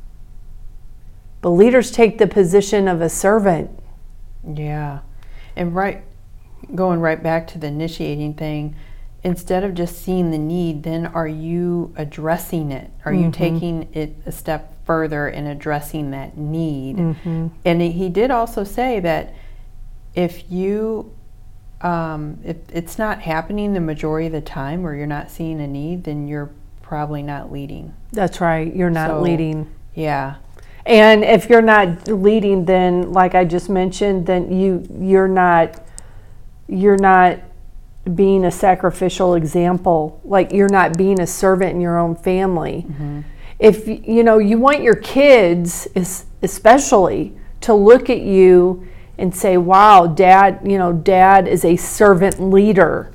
the 1.41 1.51
leaders 1.51 1.89
take 1.91 2.17
the 2.17 2.27
position 2.27 2.87
of 2.87 3.01
a 3.01 3.07
servant. 3.07 3.69
Yeah. 4.45 4.99
And 5.55 5.75
right 5.75 6.03
going 6.75 6.99
right 6.99 7.21
back 7.21 7.47
to 7.47 7.57
the 7.57 7.67
initiating 7.67 8.35
thing, 8.35 8.75
instead 9.23 9.63
of 9.63 9.73
just 9.73 10.01
seeing 10.01 10.31
the 10.31 10.37
need, 10.37 10.83
then 10.83 11.05
are 11.07 11.27
you 11.27 11.93
addressing 11.95 12.71
it? 12.71 12.89
Are 13.05 13.13
you 13.13 13.31
taking 13.31 13.87
it 13.93 14.15
a 14.25 14.31
step 14.31 14.73
further 14.85 15.27
in 15.27 15.47
addressing 15.47 16.11
that 16.11 16.37
need? 16.37 16.97
And 17.65 17.81
he 17.81 18.09
did 18.09 18.31
also 18.31 18.63
say 18.63 18.99
that 19.01 19.33
if 20.15 20.51
you 20.51 21.13
um, 21.81 22.39
if 22.43 22.57
it's 22.71 22.99
not 22.99 23.21
happening 23.21 23.73
the 23.73 23.79
majority 23.79 24.27
of 24.27 24.33
the 24.33 24.41
time 24.41 24.85
or 24.85 24.95
you're 24.95 25.07
not 25.07 25.31
seeing 25.31 25.59
a 25.59 25.67
need, 25.67 26.03
then 26.03 26.27
you're 26.27 26.51
probably 26.83 27.23
not 27.23 27.51
leading. 27.51 27.93
That's 28.11 28.39
right. 28.39 28.71
You're 28.75 28.91
not 28.91 29.09
So- 29.09 29.21
leading. 29.21 29.67
Yeah. 29.95 30.35
And 30.85 31.23
if 31.23 31.49
you're 31.49 31.61
not 31.61 32.07
leading, 32.07 32.65
then 32.65 33.11
like 33.11 33.35
I 33.35 33.45
just 33.45 33.69
mentioned, 33.69 34.25
then 34.25 34.51
you 34.51 34.87
you're 34.99 35.27
not 35.27 35.81
you're 36.67 36.97
not 36.97 37.39
being 38.15 38.45
a 38.45 38.51
sacrificial 38.51 39.35
example. 39.35 40.19
Like 40.23 40.51
you're 40.51 40.69
not 40.69 40.97
being 40.97 41.19
a 41.19 41.27
servant 41.27 41.71
in 41.71 41.81
your 41.81 41.99
own 41.99 42.15
family. 42.15 42.85
Mm-hmm. 42.87 43.21
If 43.59 43.87
you 43.87 44.23
know 44.23 44.39
you 44.39 44.57
want 44.57 44.81
your 44.81 44.95
kids, 44.95 45.87
especially, 46.41 47.37
to 47.61 47.75
look 47.75 48.09
at 48.09 48.21
you 48.21 48.87
and 49.19 49.35
say, 49.35 49.57
"Wow, 49.57 50.07
Dad, 50.07 50.61
you 50.63 50.79
know, 50.79 50.93
Dad 50.93 51.47
is 51.47 51.63
a 51.63 51.75
servant 51.75 52.41
leader." 52.41 53.11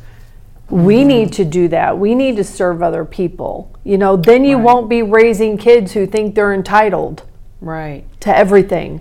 We 0.68 0.96
mm-hmm. 0.96 1.08
need 1.08 1.32
to 1.34 1.44
do 1.44 1.68
that. 1.68 1.98
We 1.98 2.14
need 2.14 2.36
to 2.36 2.44
serve 2.44 2.82
other 2.82 3.04
people. 3.04 3.72
You 3.84 3.98
know, 3.98 4.16
then 4.16 4.44
you 4.44 4.56
Right. 4.56 4.64
won't 4.64 4.88
be 4.88 5.00
raising 5.00 5.58
kids 5.58 5.92
who 5.92 6.06
think 6.06 6.34
they're 6.34 6.52
entitled 6.52 7.22
Right. 7.60 8.04
to 8.20 8.36
everything. 8.36 9.00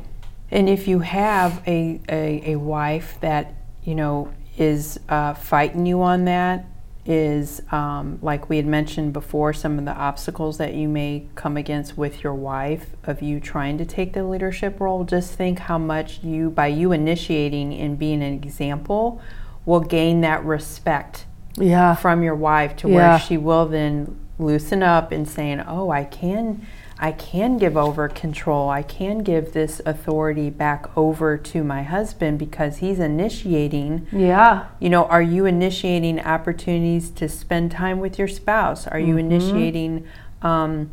And 0.52 0.70
if 0.70 0.88
you 0.88 1.00
have 1.00 1.62
a, 1.68 2.00
a, 2.08 2.52
a 2.54 2.56
wife 2.56 3.18
that, 3.22 3.54
you 3.84 3.96
know, 3.96 4.32
is 4.58 5.00
uh, 5.10 5.34
fighting 5.34 5.86
you 5.86 6.02
on 6.02 6.26
that, 6.26 6.66
is 7.06 7.62
um, 7.72 8.18
like 8.22 8.50
we 8.50 8.58
had 8.58 8.66
mentioned 8.66 9.14
before, 9.14 9.54
some 9.54 9.78
of 9.78 9.86
the 9.86 9.92
obstacles 9.94 10.58
that 10.58 10.74
you 10.74 10.88
may 10.88 11.28
come 11.36 11.56
against 11.58 11.98
with 11.98 12.24
your 12.24 12.34
wife 12.34 12.88
of 13.04 13.22
you 13.22 13.40
trying 13.40 13.78
to 13.78 13.86
take 13.86 14.14
the 14.14 14.24
leadership 14.24 14.80
role, 14.80 15.04
just 15.04 15.34
think 15.34 15.60
how 15.60 15.78
much 15.78 16.24
you, 16.24 16.50
by 16.50 16.66
you 16.68 16.92
initiating 16.92 17.74
and 17.74 18.00
being 18.00 18.24
an 18.24 18.34
example, 18.34 19.22
will 19.66 19.82
gain 19.82 20.22
that 20.22 20.44
respect 20.46 21.26
Yeah. 21.58 21.94
from 21.96 22.24
your 22.24 22.36
wife 22.36 22.76
to 22.78 22.88
Yeah. 22.90 22.96
where 22.96 23.20
she 23.20 23.38
will 23.38 23.68
then 23.68 24.16
loosen 24.40 24.82
up 24.82 25.12
and 25.12 25.28
saying, 25.28 25.62
"Oh, 25.68 25.90
I 25.92 26.04
can 26.06 26.66
I 26.98 27.12
can 27.12 27.58
give 27.58 27.76
over 27.76 28.08
control. 28.08 28.70
I 28.70 28.82
can 28.82 29.20
give 29.20 29.52
this 29.52 29.82
authority 29.86 30.50
back 30.50 30.96
over 30.98 31.38
to 31.38 31.64
my 31.64 31.84
husband 31.84 32.40
because 32.40 32.78
he's 32.78 33.00
initiating 33.00 34.08
Yeah. 34.12 34.68
you 34.80 34.90
know, 34.90 35.06
are 35.06 35.22
you 35.22 35.46
initiating 35.46 36.22
opportunities 36.22 37.10
to 37.12 37.28
spend 37.28 37.72
time 37.72 38.00
with 38.00 38.18
your 38.18 38.30
spouse? 38.30 38.88
Are 38.88 39.00
you 39.00 39.18
initiating 39.18 40.06
um, 40.42 40.90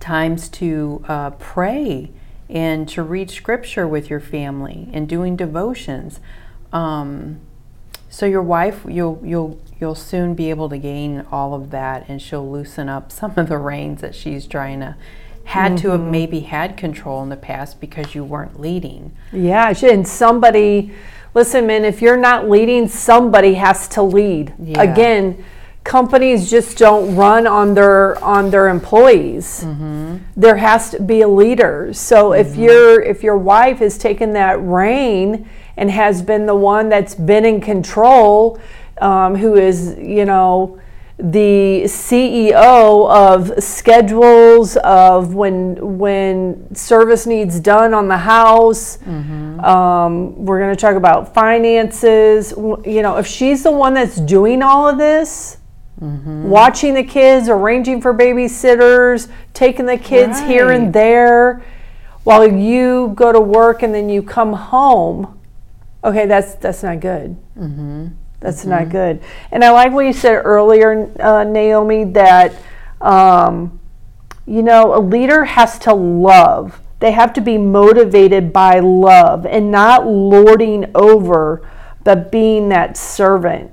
times 0.00 0.48
to 0.48 1.04
uh, 1.08 1.30
pray 1.30 2.10
and 2.48 2.88
to 2.88 3.02
read 3.02 3.30
scripture 3.30 3.86
with 3.86 4.08
your 4.08 4.20
family 4.20 4.88
and 4.92 5.08
doing 5.08 5.36
devotions. 5.36 6.20
Um, 6.72 7.40
so 8.08 8.24
your 8.24 8.42
wife, 8.42 8.84
you'll 8.88 9.20
you'll 9.22 9.60
you'll 9.78 9.94
soon 9.94 10.34
be 10.34 10.48
able 10.50 10.68
to 10.70 10.78
gain 10.78 11.26
all 11.30 11.52
of 11.54 11.70
that, 11.70 12.08
and 12.08 12.22
she'll 12.22 12.50
loosen 12.50 12.88
up 12.88 13.12
some 13.12 13.34
of 13.36 13.48
the 13.48 13.58
reins 13.58 14.00
that 14.00 14.14
she's 14.14 14.46
trying 14.46 14.80
to 14.80 14.96
had 15.48 15.78
to 15.78 15.88
have 15.88 16.00
mm-hmm. 16.00 16.10
maybe 16.10 16.40
had 16.40 16.76
control 16.76 17.22
in 17.22 17.30
the 17.30 17.36
past 17.36 17.80
because 17.80 18.14
you 18.14 18.22
weren't 18.22 18.60
leading. 18.60 19.16
Yeah, 19.32 19.72
and 19.82 20.06
somebody, 20.06 20.92
listen, 21.32 21.66
man, 21.66 21.86
if 21.86 22.02
you're 22.02 22.18
not 22.18 22.50
leading, 22.50 22.86
somebody 22.86 23.54
has 23.54 23.88
to 23.88 24.02
lead. 24.02 24.52
Yeah. 24.62 24.82
Again, 24.82 25.42
companies 25.84 26.50
just 26.50 26.76
don't 26.76 27.16
run 27.16 27.46
on 27.46 27.72
their 27.72 28.22
on 28.22 28.50
their 28.50 28.68
employees. 28.68 29.64
Mm-hmm. 29.64 30.18
There 30.36 30.58
has 30.58 30.90
to 30.90 31.02
be 31.02 31.22
a 31.22 31.28
leader. 31.28 31.94
So 31.94 32.34
if 32.34 32.48
mm-hmm. 32.48 32.64
your 32.64 33.00
if 33.00 33.22
your 33.22 33.38
wife 33.38 33.78
has 33.78 33.96
taken 33.96 34.34
that 34.34 34.62
reign 34.62 35.48
and 35.78 35.90
has 35.90 36.20
been 36.20 36.44
the 36.44 36.56
one 36.56 36.90
that's 36.90 37.14
been 37.14 37.46
in 37.46 37.62
control, 37.62 38.60
um, 39.00 39.34
who 39.34 39.54
is 39.54 39.96
you 39.98 40.26
know 40.26 40.78
the 41.18 41.82
CEO 41.86 43.10
of 43.10 43.62
schedules 43.62 44.76
of 44.78 45.34
when 45.34 45.98
when 45.98 46.72
service 46.74 47.26
needs 47.26 47.58
done 47.58 47.92
on 47.92 48.06
the 48.06 48.16
house. 48.16 48.98
Mm-hmm. 48.98 49.58
Um, 49.60 50.44
we're 50.44 50.60
going 50.60 50.74
to 50.74 50.80
talk 50.80 50.94
about 50.94 51.34
finances. 51.34 52.52
You 52.56 53.02
know, 53.02 53.16
if 53.16 53.26
she's 53.26 53.64
the 53.64 53.72
one 53.72 53.94
that's 53.94 54.20
doing 54.20 54.62
all 54.62 54.88
of 54.88 54.96
this, 54.96 55.58
mm-hmm. 56.00 56.48
watching 56.48 56.94
the 56.94 57.02
kids, 57.02 57.48
arranging 57.48 58.00
for 58.00 58.14
babysitters, 58.14 59.28
taking 59.54 59.86
the 59.86 59.98
kids 59.98 60.38
here 60.38 60.70
and 60.70 60.92
there, 60.92 61.64
while 62.22 62.46
you 62.46 63.12
go 63.16 63.32
to 63.32 63.40
work 63.40 63.82
and 63.82 63.92
then 63.92 64.08
you 64.08 64.22
come 64.22 64.52
home. 64.52 65.36
Okay, 66.04 66.26
that's 66.26 66.54
that's 66.54 66.84
not 66.84 67.00
good. 67.00 67.36
Mm-hmm. 67.58 68.08
That's 68.40 68.64
not 68.64 68.88
good. 68.88 69.20
And 69.50 69.64
I 69.64 69.70
like 69.70 69.92
what 69.92 70.06
you 70.06 70.12
said 70.12 70.42
earlier, 70.44 71.10
uh, 71.20 71.44
Naomi, 71.44 72.04
that 72.04 72.54
um, 73.00 73.80
you 74.46 74.62
know 74.62 74.94
a 74.94 75.00
leader 75.00 75.44
has 75.44 75.78
to 75.80 75.94
love. 75.94 76.80
They 77.00 77.12
have 77.12 77.32
to 77.34 77.40
be 77.40 77.58
motivated 77.58 78.52
by 78.52 78.80
love 78.80 79.46
and 79.46 79.70
not 79.70 80.06
lording 80.06 80.90
over, 80.94 81.68
but 82.04 82.30
being 82.30 82.68
that 82.70 82.96
servant. 82.96 83.72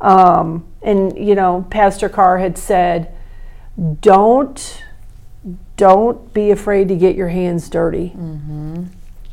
Um, 0.00 0.66
and 0.82 1.16
you 1.18 1.34
know, 1.34 1.66
Pastor 1.68 2.08
Carr 2.08 2.38
had 2.38 2.56
said, 2.56 3.14
"Don't, 4.00 4.84
don't 5.76 6.32
be 6.32 6.50
afraid 6.50 6.88
to 6.88 6.96
get 6.96 7.14
your 7.14 7.28
hands 7.28 7.68
dirty." 7.68 8.14
Mm-hmm. 8.16 8.84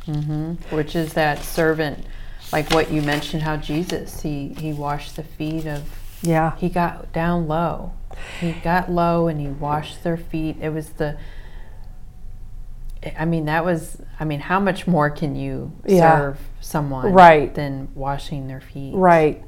Mm-hmm. 0.06 0.76
which 0.76 0.94
is 0.94 1.14
that 1.14 1.42
servant 1.42 2.06
like 2.52 2.70
what 2.70 2.90
you 2.90 3.02
mentioned 3.02 3.42
how 3.42 3.56
jesus 3.56 4.22
he 4.22 4.48
he 4.58 4.72
washed 4.72 5.16
the 5.16 5.22
feet 5.22 5.66
of 5.66 5.82
Yeah, 6.22 6.56
he 6.56 6.68
got 6.68 7.12
down 7.12 7.46
low 7.48 7.92
he 8.40 8.52
got 8.52 8.90
low 8.90 9.28
and 9.28 9.40
he 9.40 9.48
washed 9.48 10.02
their 10.04 10.16
feet 10.16 10.56
it 10.60 10.70
was 10.70 10.90
the 10.90 11.16
i 13.18 13.24
mean 13.24 13.44
that 13.44 13.64
was 13.64 13.98
i 14.18 14.24
mean 14.24 14.40
how 14.40 14.58
much 14.58 14.86
more 14.86 15.10
can 15.10 15.36
you 15.36 15.72
Yeah. 15.86 16.18
serve 16.18 16.38
someone 16.60 17.12
Right. 17.12 17.54
than 17.54 17.88
washing 17.94 18.48
their 18.48 18.60
feet 18.60 18.94
Right. 18.94 19.42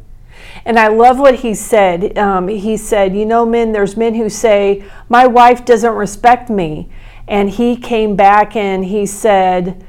And 0.65 0.79
I 0.79 0.87
love 0.89 1.19
what 1.19 1.37
he 1.37 1.53
said. 1.55 2.17
Um, 2.17 2.47
he 2.47 2.77
said, 2.77 3.17
You 3.17 3.25
know, 3.27 3.45
men, 3.45 3.73
there's 3.73 3.97
men 3.97 4.15
who 4.15 4.29
say, 4.29 4.85
My 5.09 5.27
wife 5.27 5.65
doesn't 5.65 5.95
respect 5.95 6.49
me. 6.49 6.89
And 7.27 7.51
he 7.51 7.75
came 7.77 8.15
back 8.15 8.55
and 8.55 8.85
he 8.85 9.05
said, 9.07 9.85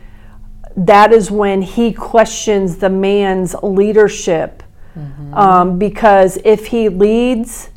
That 0.85 1.11
is 1.11 1.29
when 1.29 1.61
he 1.61 1.91
questions 1.91 2.77
the 2.77 2.89
man's 2.89 3.53
leadership. 3.61 4.63
Um, 5.33 5.77
because 5.77 6.37
if 6.43 6.67
he 6.67 6.89
leads 6.89 7.69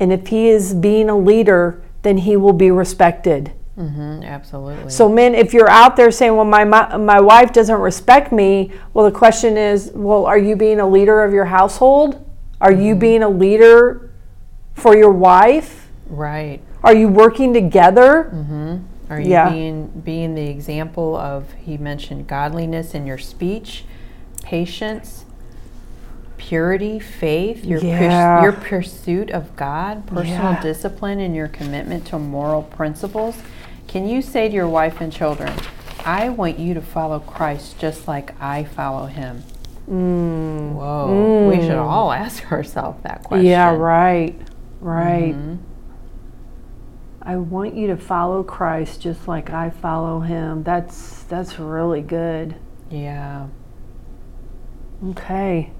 and 0.00 0.12
if 0.12 0.28
he 0.28 0.48
is 0.48 0.74
being 0.74 1.08
a 1.08 1.16
leader, 1.16 1.82
then 2.02 2.18
he 2.18 2.36
will 2.36 2.52
be 2.52 2.70
respected. 2.70 3.52
hmm 3.76 4.22
absolutely 4.22 4.90
So, 4.90 5.08
men, 5.08 5.34
if 5.34 5.52
you're 5.52 5.68
out 5.68 5.96
there 5.96 6.10
saying, 6.10 6.34
"Well, 6.34 6.44
my, 6.44 6.64
my 6.64 6.96
my 6.96 7.20
wife 7.20 7.52
doesn't 7.52 7.80
respect 7.80 8.32
me," 8.32 8.72
well, 8.94 9.04
the 9.04 9.16
question 9.16 9.56
is, 9.56 9.92
well, 9.94 10.24
are 10.24 10.38
you 10.38 10.56
being 10.56 10.80
a 10.80 10.88
leader 10.88 11.22
of 11.22 11.32
your 11.32 11.44
household? 11.44 12.24
Are 12.60 12.72
you 12.72 12.94
being 12.94 13.22
a 13.22 13.28
leader 13.28 14.10
for 14.74 14.96
your 14.96 15.12
wife? 15.12 15.88
right 16.08 16.60
Are 16.82 16.94
you 16.94 17.08
working 17.08 17.52
together? 17.52 18.30
Are 19.08 19.20
you 19.20 19.30
Yeah. 19.30 19.50
being 19.50 19.86
being 20.04 20.34
the 20.34 20.46
example 20.48 21.16
of 21.16 21.52
he 21.64 21.76
mentioned 21.76 22.26
godliness 22.26 22.94
in 22.94 23.06
your 23.06 23.18
speech, 23.18 23.84
patience, 24.42 25.24
purity, 26.38 26.98
faith, 26.98 27.64
your 27.64 27.80
Yeah. 27.80 28.42
your 28.42 28.52
pursuit 28.52 29.30
of 29.30 29.54
God, 29.56 30.06
personal 30.06 30.52
Yeah. 30.52 30.60
discipline 30.62 31.20
and 31.20 31.34
your 31.34 31.48
commitment 31.48 32.04
to 32.06 32.18
moral 32.18 32.62
principles? 32.62 33.36
Can 33.86 34.06
you 34.08 34.20
say 34.22 34.48
to 34.48 34.54
your 34.54 34.68
wife 34.68 35.00
and 35.00 35.12
children, 35.12 35.52
I 36.04 36.28
want 36.28 36.58
you 36.58 36.74
to 36.74 36.80
follow 36.80 37.20
Christ 37.20 37.78
just 37.78 38.06
like 38.08 38.34
I 38.40 38.64
follow 38.64 39.06
him? 39.06 39.44
Whoa. 39.86 41.48
We 41.48 41.60
should 41.62 41.76
all 41.78 42.12
ask 42.12 42.50
ourselves 42.52 42.98
that 43.02 43.22
question. 43.22 43.46
Mm. 43.46 43.50
Yeah, 43.50 43.74
right, 43.74 44.34
right. 44.80 45.34
Mm-hmm. 45.34 45.54
I 47.26 47.36
want 47.36 47.74
you 47.74 47.88
to 47.88 47.96
follow 47.96 48.44
Christ 48.44 49.00
just 49.02 49.26
like 49.26 49.50
I 49.50 49.70
follow 49.70 50.20
Him. 50.20 50.62
That's 50.62 51.24
that's 51.24 51.58
really 51.58 52.00
good. 52.00 52.54
Yeah. 52.88 53.48
Okay. 55.10 55.72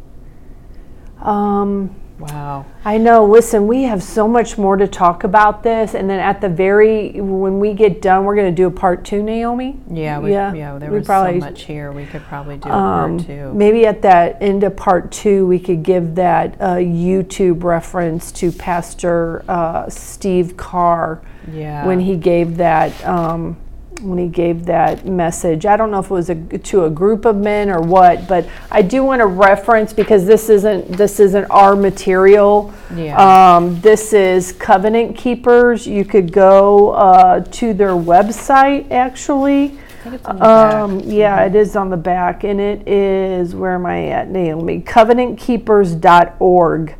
Um. 1.22 1.94
Wow. 2.18 2.64
I 2.84 2.96
know. 2.96 3.26
Listen, 3.26 3.66
we 3.66 3.82
have 3.82 4.02
so 4.02 4.26
much 4.26 4.56
more 4.56 4.76
to 4.78 4.88
talk 4.88 5.22
about 5.22 5.62
this, 5.62 5.94
and 5.94 6.08
then 6.08 6.18
at 6.18 6.40
the 6.40 6.48
very 6.48 7.20
when 7.20 7.60
we 7.60 7.74
get 7.74 8.00
done, 8.02 8.24
we're 8.24 8.34
going 8.34 8.50
to 8.50 8.56
do 8.56 8.66
a 8.66 8.70
part 8.70 9.04
two, 9.04 9.22
Naomi. 9.22 9.78
Yeah, 9.90 10.18
we, 10.18 10.32
Yeah, 10.32 10.52
yeah, 10.54 10.78
there 10.78 10.90
we 10.90 10.98
was 10.98 11.06
probably- 11.06 11.38
so 11.40 11.46
much 11.46 11.62
here. 11.64 11.92
We 11.92 12.06
could 12.06 12.22
probably 12.22 12.56
do 12.56 12.70
a 12.70 12.72
Um, 12.72 13.18
part 13.18 13.26
two. 13.28 13.52
maybe 13.54 13.86
at 13.86 14.00
that 14.02 14.38
end 14.40 14.64
of 14.64 14.74
part 14.76 15.12
two, 15.12 15.46
we 15.46 15.58
could 15.58 15.82
give 15.82 16.14
that 16.14 16.56
uh, 16.58 16.76
YouTube 16.76 17.62
reference 17.62 18.32
to 18.32 18.50
Pastor 18.50 19.44
uh, 19.46 19.86
Steve 19.90 20.56
Carr 20.56 21.20
Yeah. 21.52 21.86
when 21.86 22.00
he 22.00 22.16
gave 22.16 22.56
that 22.56 23.04
um, 23.06 23.56
when 24.00 24.18
he 24.18 24.28
gave 24.28 24.64
that 24.66 25.06
message. 25.06 25.64
I 25.66 25.76
don't 25.76 25.90
know 25.90 25.98
if 26.00 26.06
it 26.06 26.10
was 26.10 26.30
a, 26.30 26.34
to 26.34 26.84
a 26.84 26.90
group 26.90 27.24
of 27.24 27.36
men 27.36 27.70
or 27.70 27.80
what, 27.80 28.26
but 28.28 28.46
I 28.70 28.82
do 28.82 29.02
want 29.04 29.20
to 29.20 29.26
reference 29.26 29.92
because 29.92 30.26
this 30.26 30.48
isn't 30.48 30.92
this 30.92 31.20
isn't 31.20 31.44
our 31.46 31.76
material. 31.76 32.72
Yeah. 32.94 33.56
Um, 33.56 33.80
this 33.80 34.12
is 34.12 34.52
Covenant 34.52 35.16
Keepers. 35.16 35.86
You 35.86 36.04
could 36.04 36.32
go 36.32 36.90
uh, 36.90 37.40
to 37.40 37.72
their 37.72 37.94
website 37.94 38.90
actually. 38.90 39.78
I 40.04 40.10
think 40.10 40.14
it's 40.20 40.26
on 40.26 40.36
the 40.36 40.40
back. 40.40 40.74
Um, 40.74 41.00
yeah, 41.00 41.44
it 41.46 41.54
is 41.56 41.74
on 41.74 41.88
the 41.90 41.96
back, 41.96 42.44
and 42.44 42.60
it 42.60 42.86
is 42.86 43.56
where 43.56 43.74
am 43.74 43.86
I 43.86 44.06
at, 44.08 44.28
Naomi? 44.30 44.80
Covenantkeepers.org. 44.82 46.96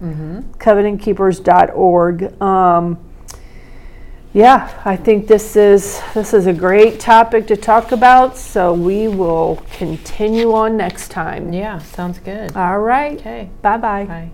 Covenantkeepers.org. 0.59 2.42
Um, 2.42 2.98
yeah, 4.32 4.82
I 4.84 4.96
think 4.96 5.26
this 5.26 5.56
is 5.56 6.00
this 6.14 6.34
is 6.34 6.46
a 6.46 6.52
great 6.52 7.00
topic 7.00 7.46
to 7.46 7.56
talk 7.56 7.92
about. 7.92 8.36
So 8.36 8.74
we 8.74 9.08
will 9.08 9.62
continue 9.72 10.52
on 10.52 10.76
next 10.76 11.10
time. 11.10 11.52
Yeah, 11.52 11.78
sounds 11.78 12.18
good. 12.18 12.54
All 12.56 12.80
right. 12.80 13.18
Okay. 13.18 13.50
Bye 13.62 13.78
bye. 13.78 14.04
Bye. 14.04 14.30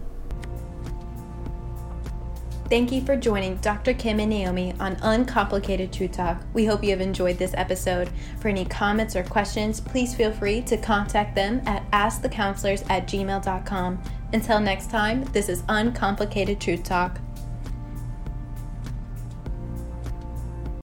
Thank 2.72 2.90
you 2.90 3.05
for 3.05 3.16
joining 3.16 3.57
Dr. 3.57 3.92
Kym 3.92 4.18
and 4.18 4.31
Naomi 4.31 4.72
on 4.81 4.96
Uncomplicated 5.02 5.92
Truth 5.92 6.12
Talk. 6.12 6.42
We 6.55 6.64
hope 6.64 6.83
you 6.83 6.88
have 6.88 7.02
enjoyed 7.02 7.37
this 7.37 7.52
episode. 7.55 8.09
For 8.40 8.48
any 8.48 8.64
comments 8.64 9.14
or 9.14 9.22
questions, 9.24 9.78
please 9.78 10.14
feel 10.14 10.33
free 10.33 10.62
to 10.62 10.78
contact 10.78 11.35
them 11.35 11.61
at 11.66 11.88
askthecounselors 11.90 12.83
at 12.88 13.07
gmail.com. 13.07 14.02
Until 14.33 14.59
next 14.59 14.88
time, 14.88 15.24
this 15.33 15.50
is 15.50 15.62
Uncomplicated 15.68 16.61
Truth 16.61 16.85
Talk. 16.85 17.20